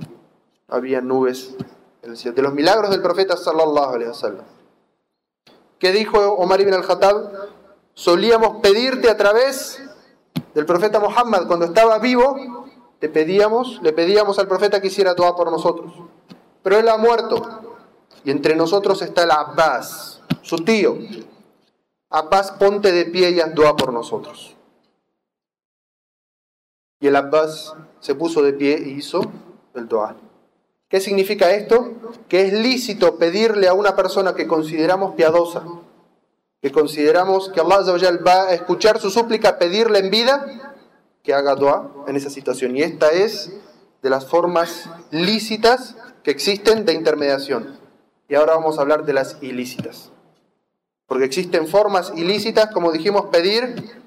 Había 0.69 1.01
nubes 1.01 1.55
en 2.01 2.11
el 2.11 2.17
cielo. 2.17 2.35
De 2.35 2.41
los 2.41 2.53
milagros 2.53 2.91
del 2.91 3.01
profeta 3.01 3.35
sallallahu 3.35 3.95
alaihi 3.95 4.09
wasallam. 4.09 4.45
¿Qué 5.79 5.91
dijo 5.91 6.17
Omar 6.17 6.61
ibn 6.61 6.73
al-Khattab? 6.73 7.49
Solíamos 7.93 8.61
pedirte 8.61 9.09
a 9.09 9.17
través 9.17 9.81
del 10.53 10.65
profeta 10.65 10.99
Muhammad 10.99 11.47
cuando 11.47 11.65
estaba 11.65 11.99
vivo, 11.99 12.67
le 13.01 13.09
pedíamos, 13.09 13.81
le 13.81 13.91
pedíamos 13.91 14.39
al 14.39 14.47
profeta 14.47 14.79
que 14.79 14.87
hiciera 14.87 15.13
dua 15.13 15.35
por 15.35 15.51
nosotros. 15.51 15.91
Pero 16.63 16.77
él 16.77 16.87
ha 16.87 16.97
muerto. 16.97 17.77
Y 18.23 18.31
entre 18.31 18.55
nosotros 18.55 19.01
está 19.01 19.23
el 19.23 19.31
Abbas, 19.31 20.21
su 20.41 20.57
tío. 20.57 20.97
Abbas, 22.11 22.51
ponte 22.51 22.91
de 22.91 23.05
pie 23.05 23.31
y 23.31 23.39
haz 23.39 23.53
dua 23.55 23.75
por 23.75 23.91
nosotros. 23.91 24.55
Y 27.01 27.07
el 27.07 27.15
Abbas 27.15 27.73
se 27.99 28.15
puso 28.15 28.41
de 28.41 28.53
pie 28.53 28.81
y 28.85 28.91
hizo 28.91 29.21
el 29.73 29.87
dua. 29.87 30.15
¿Qué 30.87 31.01
significa 31.01 31.51
esto? 31.51 31.93
Que 32.29 32.43
es 32.43 32.53
lícito 32.53 33.17
pedirle 33.17 33.67
a 33.67 33.73
una 33.73 33.95
persona 33.95 34.35
que 34.35 34.47
consideramos 34.47 35.15
piadosa, 35.15 35.63
que 36.61 36.71
consideramos 36.71 37.49
que 37.49 37.59
Allah 37.59 38.19
va 38.25 38.43
a 38.43 38.53
escuchar 38.53 38.99
su 38.99 39.09
súplica, 39.09 39.57
pedirle 39.57 39.99
en 39.99 40.11
vida, 40.11 40.77
que 41.23 41.33
haga 41.33 41.55
dua 41.55 41.91
en 42.07 42.15
esa 42.15 42.29
situación. 42.29 42.77
Y 42.77 42.83
esta 42.83 43.09
es 43.09 43.51
de 44.01 44.09
las 44.09 44.27
formas 44.27 44.89
lícitas 45.09 45.95
que 46.23 46.31
existen 46.31 46.85
de 46.85 46.93
intermediación. 46.93 47.79
Y 48.27 48.35
ahora 48.35 48.55
vamos 48.55 48.77
a 48.77 48.81
hablar 48.81 49.05
de 49.05 49.13
las 49.13 49.37
ilícitas. 49.41 50.11
Porque 51.07 51.25
existen 51.25 51.67
formas 51.67 52.13
ilícitas, 52.15 52.71
como 52.71 52.91
dijimos, 52.91 53.25
pedir 53.31 54.00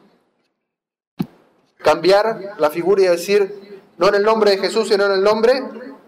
cambiar 1.85 2.55
la 2.59 2.71
figura 2.71 3.03
y 3.03 3.07
decir, 3.07 3.83
no 3.99 4.09
en 4.09 4.15
el 4.17 4.25
nombre 4.25 4.53
de 4.53 4.59
Jesús, 4.59 4.89
sino 4.89 5.05
en 5.05 5.13
el 5.13 5.23
nombre 5.23 5.63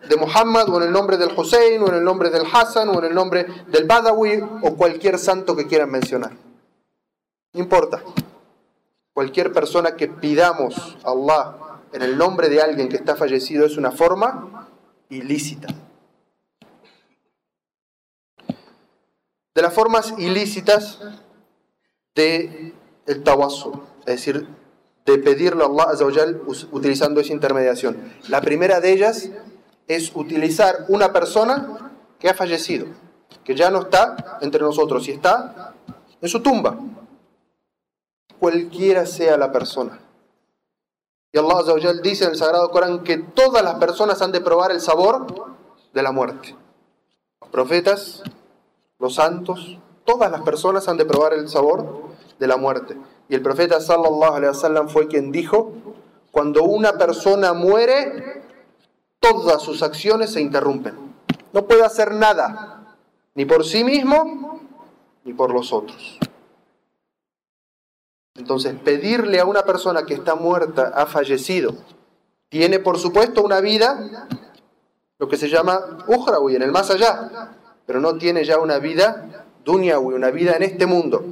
de 0.09 0.16
Muhammad, 0.16 0.68
o 0.71 0.78
en 0.78 0.85
el 0.85 0.92
nombre 0.92 1.18
del 1.18 1.38
Hussein, 1.38 1.83
o 1.83 1.88
en 1.88 1.97
el 1.97 2.04
nombre 2.04 2.30
del 2.30 2.45
Hassan, 2.50 2.88
o 2.88 2.99
en 2.99 3.04
el 3.04 3.14
nombre 3.14 3.47
del 3.68 3.85
Badawi, 3.85 4.42
o 4.62 4.75
cualquier 4.75 5.18
santo 5.18 5.54
que 5.54 5.66
quieran 5.66 5.90
mencionar. 5.90 6.33
No 7.52 7.61
importa. 7.61 8.02
Cualquier 9.12 9.52
persona 9.52 9.97
que 9.97 10.09
pidamos 10.09 10.97
a 11.04 11.11
Allah 11.11 11.56
en 11.92 12.02
el 12.02 12.16
nombre 12.18 12.49
de 12.49 12.61
alguien 12.61 12.88
que 12.88 12.97
está 12.97 13.14
fallecido 13.14 13.66
es 13.66 13.76
una 13.76 13.92
forma 13.92 14.68
ilícita. 15.11 15.68
De 19.54 19.62
las 19.62 19.73
formas 19.73 20.14
ilícitas 20.18 21.00
de 22.14 22.75
el 23.06 23.23
es 23.26 24.06
decir, 24.06 24.47
de 25.06 25.18
pedirle 25.18 25.62
a 25.62 25.66
Allah 25.66 26.26
utilizando 26.72 27.20
esa 27.20 27.32
intermediación. 27.32 28.12
La 28.28 28.40
primera 28.40 28.80
de 28.80 28.92
ellas 28.92 29.30
es 29.86 30.10
utilizar 30.14 30.84
una 30.88 31.12
persona 31.12 31.92
que 32.18 32.28
ha 32.28 32.34
fallecido, 32.34 32.86
que 33.44 33.54
ya 33.54 33.70
no 33.70 33.82
está 33.82 34.38
entre 34.40 34.60
nosotros 34.60 35.06
y 35.06 35.12
está 35.12 35.75
en 36.20 36.28
su 36.28 36.42
tumba, 36.42 36.76
cualquiera 38.40 39.07
sea 39.07 39.37
la 39.37 39.52
persona. 39.52 40.00
Y 41.33 41.38
Allah 41.38 41.92
dice 42.02 42.24
en 42.24 42.31
el 42.31 42.37
Sagrado 42.37 42.70
Corán 42.70 43.04
que 43.04 43.18
todas 43.18 43.62
las 43.62 43.74
personas 43.76 44.20
han 44.22 44.33
de 44.33 44.40
probar 44.40 44.72
el 44.72 44.81
sabor 44.81 45.54
de 45.92 46.02
la 46.02 46.11
muerte. 46.11 46.57
Los 47.40 47.50
profetas, 47.50 48.22
los 48.98 49.14
santos, 49.14 49.78
todas 50.04 50.31
las 50.31 50.40
personas 50.42 50.88
han 50.88 50.96
de 50.96 51.04
probar 51.04 51.35
el 51.35 51.48
sabor 51.48 52.04
de 52.38 52.46
la 52.46 52.57
muerte. 52.57 52.96
Y 53.28 53.34
el 53.34 53.42
profeta 53.42 53.80
sallallahu 53.80 54.34
alaihi 54.34 54.48
wasallam 54.48 54.88
fue 54.88 55.08
quien 55.08 55.32
dijo, 55.32 55.72
cuando 56.30 56.62
una 56.64 56.92
persona 56.92 57.52
muere, 57.52 58.42
todas 59.18 59.62
sus 59.62 59.82
acciones 59.82 60.32
se 60.32 60.40
interrumpen. 60.40 60.94
No 61.52 61.66
puede 61.66 61.84
hacer 61.84 62.12
nada, 62.12 62.96
ni 63.34 63.44
por 63.44 63.64
sí 63.64 63.82
mismo, 63.84 64.60
ni 65.24 65.32
por 65.32 65.52
los 65.52 65.72
otros. 65.72 66.18
Entonces, 68.36 68.74
pedirle 68.84 69.40
a 69.40 69.46
una 69.46 69.62
persona 69.62 70.04
que 70.04 70.14
está 70.14 70.34
muerta, 70.34 70.92
ha 70.94 71.06
fallecido, 71.06 71.74
tiene 72.48 72.78
por 72.78 72.98
supuesto 72.98 73.42
una 73.42 73.60
vida, 73.60 74.28
lo 75.18 75.28
que 75.28 75.36
se 75.36 75.48
llama 75.48 76.04
Uhrawi, 76.06 76.56
en 76.56 76.62
el 76.62 76.70
más 76.70 76.90
allá, 76.90 77.54
pero 77.86 78.00
no 78.00 78.18
tiene 78.18 78.44
ya 78.44 78.58
una 78.58 78.78
vida 78.78 79.46
Dunyawi, 79.64 80.14
una 80.14 80.30
vida 80.30 80.52
en 80.52 80.62
este 80.62 80.86
mundo. 80.86 81.24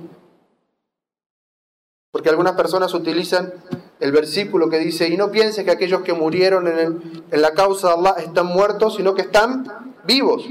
Porque 2.14 2.28
algunas 2.28 2.52
personas 2.52 2.94
utilizan 2.94 3.52
el 3.98 4.12
versículo 4.12 4.68
que 4.68 4.78
dice, 4.78 5.08
y 5.08 5.16
no 5.16 5.32
piense 5.32 5.64
que 5.64 5.72
aquellos 5.72 6.02
que 6.02 6.12
murieron 6.12 6.68
en, 6.68 7.24
la 7.32 7.54
causa 7.54 7.88
de 7.88 7.94
Allah 7.94 8.14
están 8.18 8.46
muertos, 8.46 8.94
sino 8.94 9.14
que 9.14 9.22
están 9.22 9.96
vivos. 10.04 10.48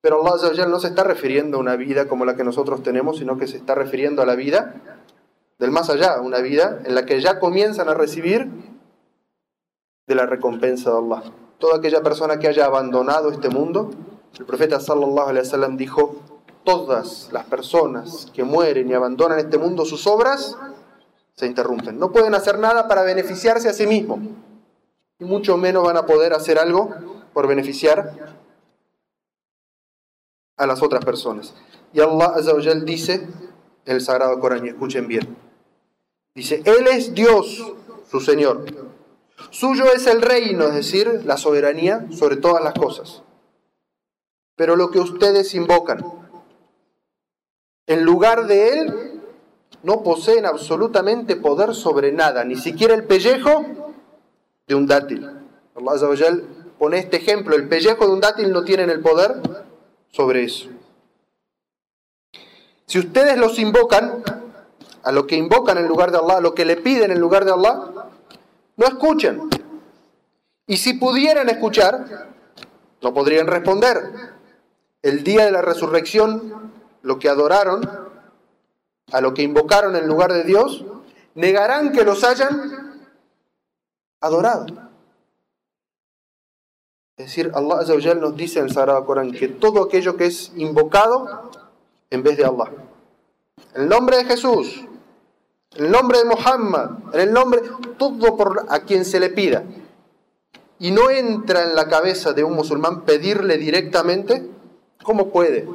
Pero 0.00 0.20
Allah 0.26 0.66
no 0.66 0.80
se 0.80 0.88
está 0.88 1.04
refiriendo 1.04 1.58
a 1.58 1.60
una 1.60 1.76
vida 1.76 2.08
como 2.08 2.24
la 2.24 2.34
que 2.34 2.42
nosotros 2.42 2.82
tenemos, 2.82 3.18
sino 3.18 3.38
que 3.38 3.46
se 3.46 3.56
está 3.56 3.76
refiriendo 3.76 4.20
a 4.20 4.26
la 4.26 4.34
vida 4.34 4.74
del 5.60 5.70
más 5.70 5.88
allá, 5.90 6.20
una 6.20 6.38
vida 6.38 6.80
en 6.86 6.96
la 6.96 7.06
que 7.06 7.20
ya 7.20 7.38
comienzan 7.38 7.88
a 7.88 7.94
recibir 7.94 8.50
de 10.08 10.14
la 10.16 10.26
recompensa 10.26 10.90
de 10.90 10.98
Allah. 10.98 11.22
Toda 11.58 11.76
aquella 11.76 12.02
persona 12.02 12.40
que 12.40 12.48
haya 12.48 12.64
abandonado 12.64 13.30
este 13.30 13.48
mundo, 13.48 13.92
el 14.36 14.44
profeta 14.44 14.80
sallallahu 14.80 15.28
alaihi 15.28 15.46
wasallam 15.46 15.76
dijo, 15.76 16.31
todas 16.64 17.28
las 17.32 17.44
personas 17.44 18.28
que 18.32 18.44
mueren 18.44 18.88
y 18.88 18.94
abandonan 18.94 19.38
este 19.38 19.58
mundo, 19.58 19.84
sus 19.84 20.06
obras 20.06 20.56
se 21.34 21.46
interrumpen. 21.46 21.98
No 21.98 22.12
pueden 22.12 22.34
hacer 22.34 22.58
nada 22.58 22.88
para 22.88 23.02
beneficiarse 23.02 23.68
a 23.68 23.72
sí 23.72 23.86
mismos. 23.86 24.20
Y 25.18 25.24
mucho 25.24 25.56
menos 25.56 25.84
van 25.84 25.96
a 25.96 26.06
poder 26.06 26.32
hacer 26.32 26.58
algo 26.58 26.94
por 27.32 27.46
beneficiar 27.46 28.36
a 30.56 30.66
las 30.66 30.82
otras 30.82 31.04
personas. 31.04 31.54
Y 31.92 32.00
Allah 32.00 32.32
Azawajal 32.36 32.84
dice 32.84 33.26
en 33.84 33.96
el 33.96 34.00
Sagrado 34.00 34.38
Corán, 34.38 34.64
y 34.64 34.68
escuchen 34.68 35.08
bien. 35.08 35.36
Dice, 36.34 36.62
Él 36.64 36.86
es 36.86 37.14
Dios, 37.14 37.72
su 38.10 38.20
Señor. 38.20 38.64
Suyo 39.50 39.92
es 39.92 40.06
el 40.06 40.22
reino, 40.22 40.64
es 40.64 40.74
decir, 40.74 41.22
la 41.24 41.36
soberanía 41.36 42.06
sobre 42.12 42.36
todas 42.36 42.62
las 42.62 42.74
cosas. 42.74 43.22
Pero 44.56 44.76
lo 44.76 44.90
que 44.90 45.00
ustedes 45.00 45.54
invocan, 45.54 46.04
en 47.86 48.04
lugar 48.04 48.46
de 48.46 48.78
él, 48.78 49.20
no 49.82 50.02
poseen 50.02 50.46
absolutamente 50.46 51.36
poder 51.36 51.74
sobre 51.74 52.12
nada, 52.12 52.44
ni 52.44 52.56
siquiera 52.56 52.94
el 52.94 53.04
pellejo 53.04 53.64
de 54.66 54.74
un 54.74 54.86
dátil. 54.86 55.28
Allah 55.74 56.08
pone 56.78 56.98
este 56.98 57.16
ejemplo, 57.16 57.56
el 57.56 57.68
pellejo 57.68 58.06
de 58.06 58.12
un 58.12 58.20
dátil 58.20 58.52
no 58.52 58.64
tienen 58.64 58.90
el 58.90 59.00
poder 59.00 59.40
sobre 60.10 60.44
eso. 60.44 60.68
Si 62.86 62.98
ustedes 62.98 63.38
los 63.38 63.58
invocan, 63.58 64.22
a 65.02 65.12
lo 65.12 65.26
que 65.26 65.36
invocan 65.36 65.78
en 65.78 65.88
lugar 65.88 66.12
de 66.12 66.18
Allah, 66.18 66.36
a 66.36 66.40
lo 66.40 66.54
que 66.54 66.64
le 66.64 66.76
piden 66.76 67.10
en 67.10 67.18
lugar 67.18 67.44
de 67.44 67.52
Allah, 67.52 67.90
no 68.76 68.86
escuchan. 68.86 69.48
Y 70.66 70.76
si 70.76 70.94
pudieran 70.94 71.48
escuchar, 71.48 72.28
no 73.00 73.12
podrían 73.14 73.46
responder. 73.46 74.10
El 75.02 75.24
día 75.24 75.44
de 75.44 75.50
la 75.50 75.62
resurrección 75.62 76.61
lo 77.02 77.18
que 77.18 77.28
adoraron, 77.28 77.82
a 79.12 79.20
lo 79.20 79.34
que 79.34 79.42
invocaron 79.42 79.96
en 79.96 80.06
lugar 80.06 80.32
de 80.32 80.44
Dios, 80.44 80.84
negarán 81.34 81.92
que 81.92 82.04
los 82.04 82.24
hayan 82.24 83.02
adorado. 84.20 84.66
Es 87.16 87.26
decir, 87.26 87.52
Allah 87.54 88.14
nos 88.14 88.36
dice 88.36 88.58
en 88.58 88.66
el 88.66 88.72
Sagrado 88.72 89.04
Corán 89.04 89.32
que 89.32 89.48
todo 89.48 89.82
aquello 89.82 90.16
que 90.16 90.26
es 90.26 90.52
invocado 90.56 91.50
en 92.10 92.22
vez 92.22 92.36
de 92.36 92.44
Allah. 92.44 92.70
El 93.74 93.88
nombre 93.88 94.16
de 94.16 94.24
Jesús, 94.24 94.84
el 95.76 95.90
nombre 95.90 96.18
de 96.18 96.24
Muhammad, 96.24 97.14
el 97.14 97.32
nombre, 97.32 97.62
todo 97.98 98.36
por 98.36 98.66
a 98.68 98.80
quien 98.80 99.04
se 99.04 99.20
le 99.20 99.30
pida. 99.30 99.62
Y 100.78 100.90
no 100.90 101.10
entra 101.10 101.62
en 101.62 101.74
la 101.74 101.86
cabeza 101.86 102.32
de 102.32 102.44
un 102.44 102.54
musulmán 102.54 103.02
pedirle 103.02 103.56
directamente, 103.56 104.50
¿cómo 105.02 105.28
puede? 105.28 105.68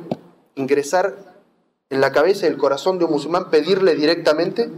Ingresar 0.58 1.16
en 1.90 2.02
la 2.02 2.12
cabeza 2.12 2.46
y 2.46 2.50
el 2.50 2.58
corazón 2.58 3.00
de 3.00 3.06
un 3.06 3.12
musulmán, 3.12 3.50
pedirle 3.50 3.96
directamente 3.96 4.70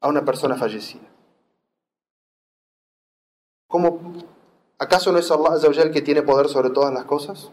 a 0.00 0.08
una 0.08 0.24
persona 0.24 0.56
fallecida. 0.56 1.08
¿Cómo 3.66 4.12
¿Acaso 4.80 5.12
no 5.12 5.18
es 5.18 5.30
Allah 5.30 5.82
el 5.82 5.92
que 5.92 6.00
tiene 6.00 6.22
poder 6.22 6.48
sobre 6.48 6.70
todas 6.70 6.92
las 6.92 7.04
cosas? 7.04 7.50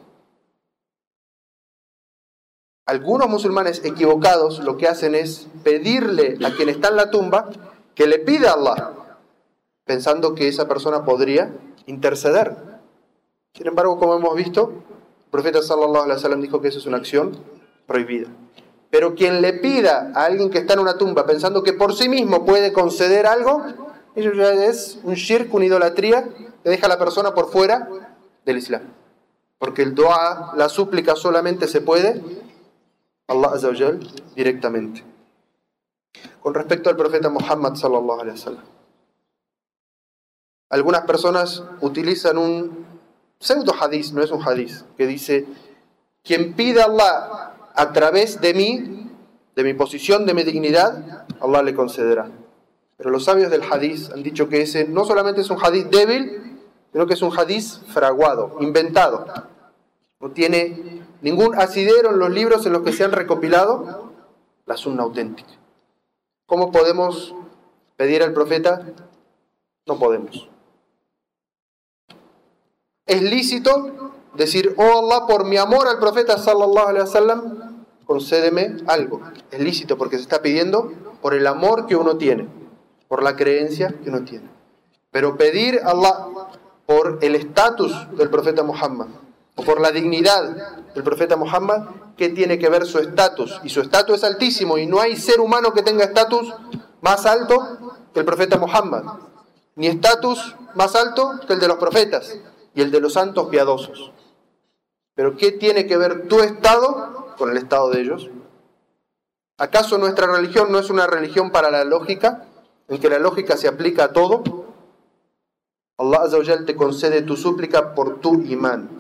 Algunos 2.86 3.28
musulmanes 3.28 3.84
equivocados 3.84 4.60
lo 4.60 4.78
que 4.78 4.88
hacen 4.88 5.14
es 5.14 5.50
pedirle 5.62 6.38
a 6.46 6.52
quien 6.56 6.70
está 6.70 6.88
en 6.88 6.96
la 6.96 7.12
tumba 7.12 7.50
que 7.96 8.08
le 8.08 8.20
pida 8.20 8.52
a 8.52 8.54
Allah, 8.54 8.94
pensando 9.84 10.36
que 10.36 10.48
esa 10.48 10.70
persona 10.70 11.04
podría 11.04 11.54
interceder. 11.86 12.56
Sin 13.54 13.68
embargo, 13.68 14.00
como 14.00 14.16
hemos 14.16 14.34
visto, 14.34 14.72
profeta 15.38 15.62
sallallahu 15.62 16.06
alaihi 16.06 16.18
wasallam 16.18 16.42
dijo 16.42 16.60
que 16.62 16.70
eso 16.70 16.80
es 16.80 16.88
una 16.88 16.98
acción 16.98 17.38
prohibida. 17.86 18.28
Pero 18.90 19.14
quien 19.14 19.40
le 19.40 19.54
pida 19.54 20.12
a 20.16 20.26
alguien 20.26 20.50
que 20.50 20.58
está 20.58 20.74
en 20.74 20.80
una 20.80 20.98
tumba 20.98 21.28
pensando 21.28 21.62
que 21.62 21.74
por 21.74 21.94
sí 21.94 22.10
mismo 22.10 22.44
puede 22.44 22.74
conceder 22.74 23.28
algo, 23.28 23.64
eso 24.16 24.34
ya 24.34 24.52
es 24.66 25.00
un 25.04 25.14
shirk, 25.14 25.54
una 25.54 25.66
idolatría 25.66 26.24
que 26.64 26.70
deja 26.72 26.88
a 26.88 26.90
la 26.90 26.98
persona 26.98 27.36
por 27.36 27.52
fuera 27.52 27.88
del 28.46 28.58
Islam. 28.58 28.82
Porque 29.60 29.84
el 29.84 29.94
dua, 29.94 30.54
la 30.56 30.70
súplica 30.70 31.16
solamente 31.16 31.68
se 31.68 31.82
puede 31.82 32.20
Allah 33.28 33.50
Azawajal 33.54 34.00
directamente. 34.36 35.04
Con 36.42 36.56
respecto 36.56 36.90
al 36.90 36.98
profeta 36.98 37.30
Muhammad 37.30 37.76
sallallahu 37.76 38.22
alaihi 38.22 38.40
wasallam. 38.40 38.64
Algunas 40.70 41.02
personas 41.02 41.64
utilizan 41.82 42.40
un 42.40 42.87
pseudo 43.40 43.74
hadith, 43.80 44.12
no 44.14 44.24
es 44.24 44.32
un 44.32 44.42
hadith, 44.42 44.84
que 44.98 45.08
dice, 45.08 45.46
quien 46.24 46.54
pida 46.54 46.84
a 46.84 46.86
Allah 46.86 47.54
a 47.76 47.94
través 47.94 48.42
de 48.42 48.54
mí, 48.54 49.12
de 49.56 49.64
mi 49.64 49.74
posición, 49.74 50.26
de 50.26 50.34
mi 50.34 50.44
dignidad, 50.44 51.26
Allah 51.40 51.64
le 51.64 51.74
concederá. 51.74 52.30
Pero 52.98 53.12
los 53.12 53.24
sabios 53.24 53.52
del 53.52 53.62
hadith 53.62 54.12
han 54.12 54.24
dicho 54.24 54.50
que 54.50 54.62
ese 54.62 54.88
no 54.88 55.06
solamente 55.06 55.42
es 55.42 55.50
un 55.50 55.58
hadith 55.64 55.88
débil, 55.88 56.60
sino 56.92 57.06
que 57.06 57.14
es 57.14 57.22
un 57.22 57.38
hadith 57.38 57.86
fraguado, 57.88 58.58
inventado. 58.60 59.26
No 60.20 60.32
tiene 60.32 61.04
ningún 61.22 61.56
asidero 61.56 62.10
en 62.10 62.20
los 62.20 62.32
libros 62.32 62.66
en 62.66 62.74
los 62.74 62.82
que 62.82 62.92
se 62.92 63.04
han 63.04 63.12
recopilado 63.12 64.14
la 64.66 64.78
sunna 64.78 65.04
auténtica. 65.04 65.50
¿Cómo 66.48 66.72
podemos 66.72 67.36
pedir 67.96 68.24
al 68.24 68.34
profeta? 68.34 68.82
No 69.86 70.00
podemos. 70.00 70.50
Es 73.08 73.22
lícito 73.22 74.12
decir, 74.36 74.76
oh 74.78 75.00
Allah, 75.00 75.26
por 75.26 75.46
mi 75.46 75.56
amor 75.56 75.88
al 75.88 75.98
profeta 75.98 76.38
sallallahu 76.38 76.88
alaihi 76.88 77.06
wasallam, 77.08 77.86
concédeme 78.06 78.78
algo. 78.86 79.22
Es 79.50 79.62
lícito 79.62 79.98
porque 79.98 80.18
se 80.18 80.24
está 80.24 80.42
pidiendo 80.42 80.92
por 81.22 81.34
el 81.34 81.48
amor 81.48 81.88
que 81.88 81.96
uno 81.96 82.18
tiene, 82.18 82.48
por 83.08 83.24
la 83.24 83.38
creencia 83.38 83.96
que 84.04 84.10
uno 84.10 84.26
tiene. 84.26 84.50
Pero 85.10 85.38
pedir 85.38 85.80
a 85.84 85.92
Allah 85.92 86.28
por 86.86 87.20
el 87.22 87.36
estatus 87.36 87.94
del 88.18 88.30
profeta 88.30 88.64
Muhammad 88.64 89.08
o 89.56 89.64
por 89.64 89.80
la 89.80 89.92
dignidad 89.92 90.84
del 90.94 91.04
profeta 91.04 91.38
Muhammad, 91.38 91.88
¿qué 92.18 92.30
tiene 92.30 92.60
que 92.60 92.70
ver 92.70 92.86
su 92.86 93.00
estatus? 93.00 93.62
Y 93.64 93.70
su 93.70 93.80
estatus 93.80 94.18
es 94.18 94.24
altísimo 94.26 94.78
y 94.78 94.86
no 94.86 95.00
hay 95.00 95.16
ser 95.16 95.40
humano 95.40 95.72
que 95.74 95.82
tenga 95.82 96.04
estatus 96.04 96.54
más 97.00 97.26
alto 97.26 97.96
que 98.14 98.20
el 98.20 98.26
profeta 98.26 98.58
Muhammad, 98.58 99.04
ni 99.76 99.88
estatus 99.88 100.56
más 100.76 100.94
alto 100.96 101.40
que 101.48 101.54
el 101.54 101.60
de 101.62 101.70
los 101.70 101.78
profetas 101.78 102.38
y 102.78 102.82
el 102.82 102.92
de 102.92 103.02
los 103.02 103.14
santos 103.14 103.48
piadosos. 103.50 104.12
Pero 105.16 105.36
¿qué 105.36 105.52
tiene 105.52 105.88
que 105.88 105.98
ver 105.98 106.28
tu 106.28 106.42
estado 106.42 107.34
con 107.36 107.50
el 107.50 107.58
estado 107.58 107.90
de 107.90 108.02
ellos? 108.02 108.30
¿Acaso 109.58 109.98
nuestra 109.98 110.28
religión 110.28 110.72
no 110.72 110.78
es 110.78 110.92
una 110.92 111.08
religión 111.08 111.50
para 111.50 111.72
la 111.72 111.84
lógica, 111.84 112.46
en 112.88 113.00
que 113.00 113.10
la 113.10 113.18
lógica 113.18 113.58
se 113.58 113.68
aplica 113.68 114.04
a 114.04 114.14
todo? 114.14 114.44
Allah 115.98 116.66
te 116.68 116.76
concede 116.76 117.24
tu 117.24 117.36
súplica 117.36 117.96
por 117.96 118.22
tu 118.22 118.44
imán, 118.44 118.96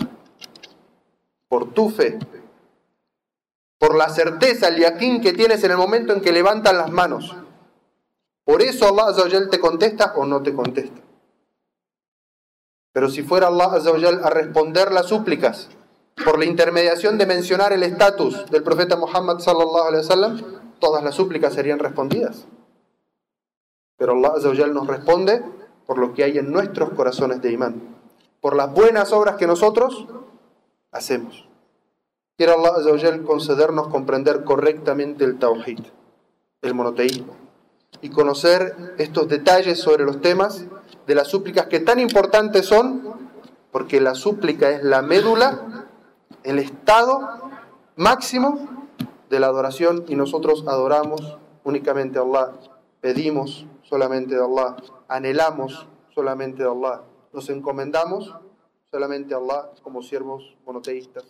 por 1.47 1.71
tu 1.71 1.91
fe, 1.91 2.17
por 3.77 3.95
la 3.95 4.09
certeza, 4.09 4.69
el 4.69 4.79
yaquín 4.81 5.21
que 5.21 5.33
tienes 5.33 5.63
en 5.63 5.69
el 5.69 5.77
momento 5.77 6.13
en 6.13 6.21
que 6.21 6.31
levantas 6.31 6.73
las 6.73 6.89
manos. 6.89 7.35
Por 8.43 8.63
eso 8.63 8.87
Allah 8.87 9.49
te 9.51 9.59
contesta 9.59 10.13
o 10.15 10.25
no 10.25 10.41
te 10.41 10.51
contesta. 10.55 11.06
Pero 12.97 13.09
si 13.09 13.21
fuera 13.21 13.45
Allah 13.45 13.79
a 14.23 14.29
responder 14.31 14.91
las 14.91 15.05
súplicas 15.05 15.69
por 16.25 16.39
la 16.39 16.45
intermediación 16.45 17.19
de 17.19 17.27
mencionar 17.27 17.71
el 17.71 17.83
estatus 17.83 18.49
del 18.49 18.63
profeta 18.63 18.95
Muhammad 18.95 19.37
wasallam, 19.37 20.41
todas 20.79 21.03
las 21.03 21.13
súplicas 21.13 21.53
serían 21.53 21.77
respondidas. 21.77 22.47
Pero 23.97 24.13
Allah 24.13 24.67
nos 24.69 24.87
responde 24.87 25.43
por 25.85 25.99
lo 25.99 26.15
que 26.15 26.23
hay 26.23 26.39
en 26.39 26.51
nuestros 26.51 26.89
corazones 26.89 27.39
de 27.39 27.51
imán, 27.51 27.83
por 28.41 28.55
las 28.55 28.73
buenas 28.73 29.13
obras 29.13 29.35
que 29.35 29.45
nosotros 29.45 30.07
hacemos. 30.91 31.47
Quiero 32.35 32.53
Allah 32.53 33.19
concedernos 33.27 33.89
comprender 33.89 34.43
correctamente 34.43 35.23
el 35.23 35.37
tawhid, 35.37 35.81
el 36.63 36.73
monoteísmo, 36.73 37.35
y 38.01 38.09
conocer 38.09 38.95
estos 38.97 39.27
detalles 39.27 39.79
sobre 39.79 40.03
los 40.03 40.19
temas 40.19 40.65
de 41.07 41.15
las 41.15 41.29
súplicas 41.29 41.67
que 41.67 41.79
tan 41.79 41.99
importantes 41.99 42.65
son, 42.65 43.01
porque 43.71 44.01
la 44.01 44.13
súplica 44.13 44.69
es 44.69 44.83
la 44.83 45.01
médula, 45.01 45.87
el 46.43 46.59
estado 46.59 47.49
máximo 47.95 48.87
de 49.29 49.39
la 49.39 49.47
adoración 49.47 50.03
y 50.07 50.15
nosotros 50.15 50.65
adoramos 50.67 51.37
únicamente 51.63 52.19
a 52.19 52.21
Allah, 52.21 52.53
pedimos 53.01 53.65
solamente 53.83 54.35
de 54.35 54.43
Allah, 54.43 54.75
anhelamos 55.07 55.87
solamente 56.13 56.63
de 56.63 56.69
Allah, 56.69 57.01
nos 57.31 57.49
encomendamos 57.49 58.35
solamente 58.91 59.33
a 59.33 59.37
Allah 59.37 59.69
como 59.83 60.01
siervos 60.01 60.55
monoteístas. 60.65 61.23